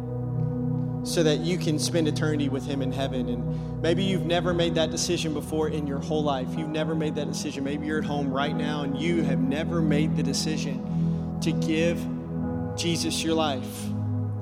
so 1.03 1.23
that 1.23 1.39
you 1.39 1.57
can 1.57 1.79
spend 1.79 2.07
eternity 2.07 2.49
with 2.49 2.65
Him 2.65 2.81
in 2.81 2.91
heaven. 2.91 3.29
And 3.29 3.81
maybe 3.81 4.03
you've 4.03 4.25
never 4.25 4.53
made 4.53 4.75
that 4.75 4.91
decision 4.91 5.33
before 5.33 5.69
in 5.69 5.87
your 5.87 5.99
whole 5.99 6.23
life. 6.23 6.47
You've 6.55 6.69
never 6.69 6.93
made 6.93 7.15
that 7.15 7.27
decision. 7.27 7.63
Maybe 7.63 7.87
you're 7.87 7.99
at 7.99 8.05
home 8.05 8.31
right 8.31 8.55
now 8.55 8.83
and 8.83 8.99
you 8.99 9.23
have 9.23 9.39
never 9.39 9.81
made 9.81 10.15
the 10.15 10.23
decision 10.23 11.39
to 11.41 11.51
give 11.51 11.99
Jesus 12.75 13.23
your 13.23 13.33
life. 13.33 13.85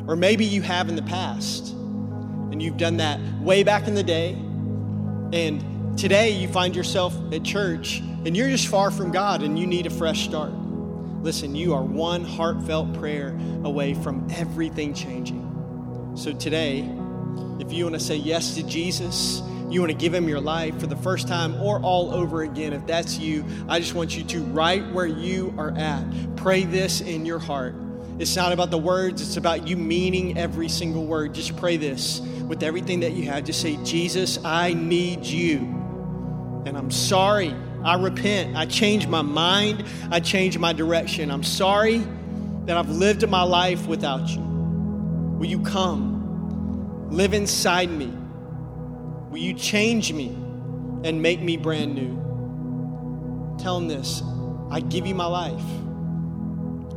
Or 0.07 0.15
maybe 0.15 0.45
you 0.45 0.61
have 0.61 0.89
in 0.89 0.95
the 0.95 1.03
past 1.03 1.69
and 1.71 2.61
you've 2.61 2.77
done 2.77 2.97
that 2.97 3.19
way 3.39 3.63
back 3.63 3.87
in 3.87 3.95
the 3.95 4.03
day. 4.03 4.33
And 5.31 5.97
today 5.97 6.31
you 6.31 6.47
find 6.47 6.75
yourself 6.75 7.15
at 7.31 7.43
church 7.43 7.99
and 7.99 8.35
you're 8.35 8.49
just 8.49 8.67
far 8.67 8.91
from 8.91 9.11
God 9.11 9.43
and 9.43 9.57
you 9.57 9.65
need 9.65 9.85
a 9.85 9.89
fresh 9.89 10.25
start. 10.25 10.51
Listen, 11.21 11.55
you 11.55 11.73
are 11.73 11.83
one 11.83 12.23
heartfelt 12.23 12.93
prayer 12.93 13.37
away 13.63 13.93
from 13.93 14.27
everything 14.31 14.93
changing. 14.93 15.45
So 16.19 16.33
today, 16.33 16.79
if 17.61 17.71
you 17.71 17.85
want 17.85 17.95
to 17.95 17.99
say 18.01 18.17
yes 18.17 18.55
to 18.55 18.63
Jesus, 18.63 19.41
you 19.69 19.79
want 19.79 19.89
to 19.89 19.97
give 19.97 20.13
him 20.13 20.27
your 20.27 20.41
life 20.41 20.77
for 20.77 20.85
the 20.85 20.97
first 20.97 21.29
time 21.29 21.55
or 21.61 21.79
all 21.79 22.13
over 22.13 22.41
again, 22.41 22.73
if 22.73 22.85
that's 22.85 23.17
you, 23.17 23.45
I 23.69 23.79
just 23.79 23.93
want 23.93 24.17
you 24.17 24.25
to, 24.25 24.41
right 24.41 24.85
where 24.91 25.05
you 25.05 25.53
are 25.57 25.71
at, 25.77 26.03
pray 26.35 26.65
this 26.65 26.99
in 26.99 27.25
your 27.25 27.39
heart. 27.39 27.73
It's 28.19 28.35
not 28.35 28.51
about 28.51 28.69
the 28.69 28.77
words, 28.77 29.21
it's 29.21 29.37
about 29.37 29.65
you 29.65 29.77
meaning 29.77 30.37
every 30.37 30.67
single 30.67 31.05
word. 31.05 31.33
Just 31.33 31.55
pray 31.55 31.77
this 31.77 32.19
with 32.19 32.63
everything 32.63 32.99
that 32.99 33.13
you 33.13 33.23
have. 33.29 33.45
Just 33.45 33.61
say, 33.61 33.81
Jesus, 33.85 34.43
I 34.43 34.73
need 34.73 35.25
you. 35.25 35.59
And 36.65 36.77
I'm 36.77 36.91
sorry. 36.91 37.55
I 37.85 37.95
repent. 37.95 38.57
I 38.57 38.65
change 38.65 39.07
my 39.07 39.21
mind. 39.21 39.85
I 40.11 40.19
change 40.19 40.57
my 40.57 40.73
direction. 40.73 41.31
I'm 41.31 41.45
sorry 41.45 41.99
that 42.65 42.75
I've 42.75 42.89
lived 42.89 43.25
my 43.29 43.43
life 43.43 43.87
without 43.87 44.27
you. 44.27 44.49
Will 45.39 45.45
you 45.45 45.61
come, 45.61 46.08
live 47.09 47.33
inside 47.33 47.89
me? 47.89 48.13
Will 49.29 49.39
you 49.39 49.53
change 49.53 50.13
me 50.13 50.27
and 51.03 51.21
make 51.21 51.41
me 51.41 51.57
brand 51.57 51.95
new? 51.95 53.57
Tell 53.59 53.77
him 53.77 53.87
this 53.87 54.21
I 54.71 54.79
give 54.79 55.05
you 55.05 55.15
my 55.15 55.25
life. 55.25 55.63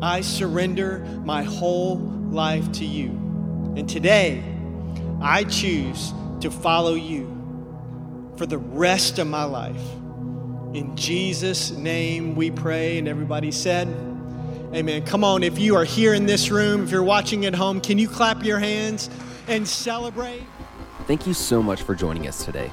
I 0.02 0.20
surrender 0.20 1.00
my 1.24 1.42
whole 1.42 1.96
life 1.96 2.72
to 2.72 2.84
you. 2.84 3.10
And 3.76 3.88
today, 3.88 4.42
I 5.20 5.44
choose 5.44 6.12
to 6.40 6.50
follow 6.50 6.94
you 6.94 7.28
for 8.36 8.46
the 8.46 8.58
rest 8.58 9.18
of 9.18 9.28
my 9.28 9.44
life. 9.44 9.80
In 10.74 10.96
Jesus' 10.96 11.70
name 11.70 12.34
we 12.34 12.50
pray. 12.50 12.98
And 12.98 13.06
everybody 13.06 13.50
said, 13.50 13.88
Amen. 14.74 15.04
Come 15.04 15.22
on, 15.22 15.42
if 15.42 15.58
you 15.58 15.76
are 15.76 15.84
here 15.84 16.14
in 16.14 16.24
this 16.24 16.50
room, 16.50 16.84
if 16.84 16.90
you're 16.90 17.02
watching 17.02 17.44
at 17.44 17.54
home, 17.54 17.80
can 17.80 17.98
you 17.98 18.08
clap 18.08 18.42
your 18.42 18.58
hands 18.58 19.10
and 19.48 19.66
celebrate? 19.66 20.42
Thank 21.06 21.26
you 21.26 21.34
so 21.34 21.62
much 21.62 21.82
for 21.82 21.94
joining 21.94 22.28
us 22.28 22.44
today. 22.44 22.70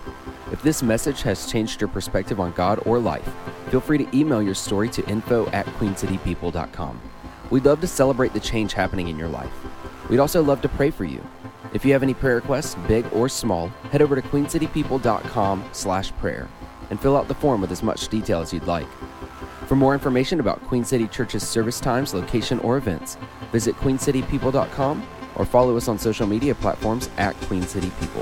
If 0.52 0.62
this 0.62 0.82
message 0.84 1.22
has 1.24 1.52
changed 1.52 1.82
your 1.82 1.88
perspective 1.88 2.40
on 2.40 2.52
God 2.54 2.82
or 2.86 3.00
life, 3.00 3.28
feel 3.70 3.80
free 3.80 3.98
to 3.98 4.18
email 4.18 4.42
your 4.42 4.56
story 4.56 4.90
to 4.90 5.08
info 5.08 5.48
at 5.50 5.66
queencitypeople.com. 5.66 7.02
We'd 7.50 7.66
love 7.66 7.82
to 7.82 7.88
celebrate 7.88 8.34
the 8.34 8.40
change 8.40 8.74
happening 8.74 9.08
in 9.08 9.18
your 9.18 9.28
life. 9.28 9.52
We'd 10.10 10.20
also 10.20 10.44
love 10.44 10.62
to 10.62 10.70
pray 10.70 10.92
for 10.92 11.06
you. 11.06 11.24
If 11.74 11.86
you 11.86 11.94
have 11.94 12.04
any 12.04 12.14
prayer 12.14 12.36
requests, 12.36 12.76
big 12.88 13.06
or 13.14 13.30
small, 13.30 13.68
head 13.92 14.02
over 14.02 14.16
to 14.16 14.22
queencitypeople.com 14.22 15.70
slash 15.72 16.12
prayer 16.14 16.48
and 16.90 17.00
fill 17.00 17.16
out 17.16 17.28
the 17.28 17.36
form 17.36 17.62
with 17.62 17.72
as 17.72 17.84
much 17.84 18.08
detail 18.08 18.42
as 18.42 18.54
you'd 18.54 18.64
like. 18.66 18.88
For 19.68 19.76
more 19.76 19.94
information 19.94 20.40
about 20.40 20.64
Queen 20.64 20.84
City 20.84 21.08
Church's 21.08 21.48
service 21.48 21.80
times, 21.80 22.14
location, 22.14 22.58
or 22.60 22.78
events, 22.78 23.18
visit 23.52 23.76
queencitypeople.com 23.76 25.08
or 25.40 25.46
follow 25.46 25.76
us 25.78 25.88
on 25.88 25.98
social 25.98 26.28
media 26.28 26.54
platforms 26.54 27.10
at 27.18 27.34
Queen 27.48 27.64
City 27.64 27.92
People. 28.00 28.22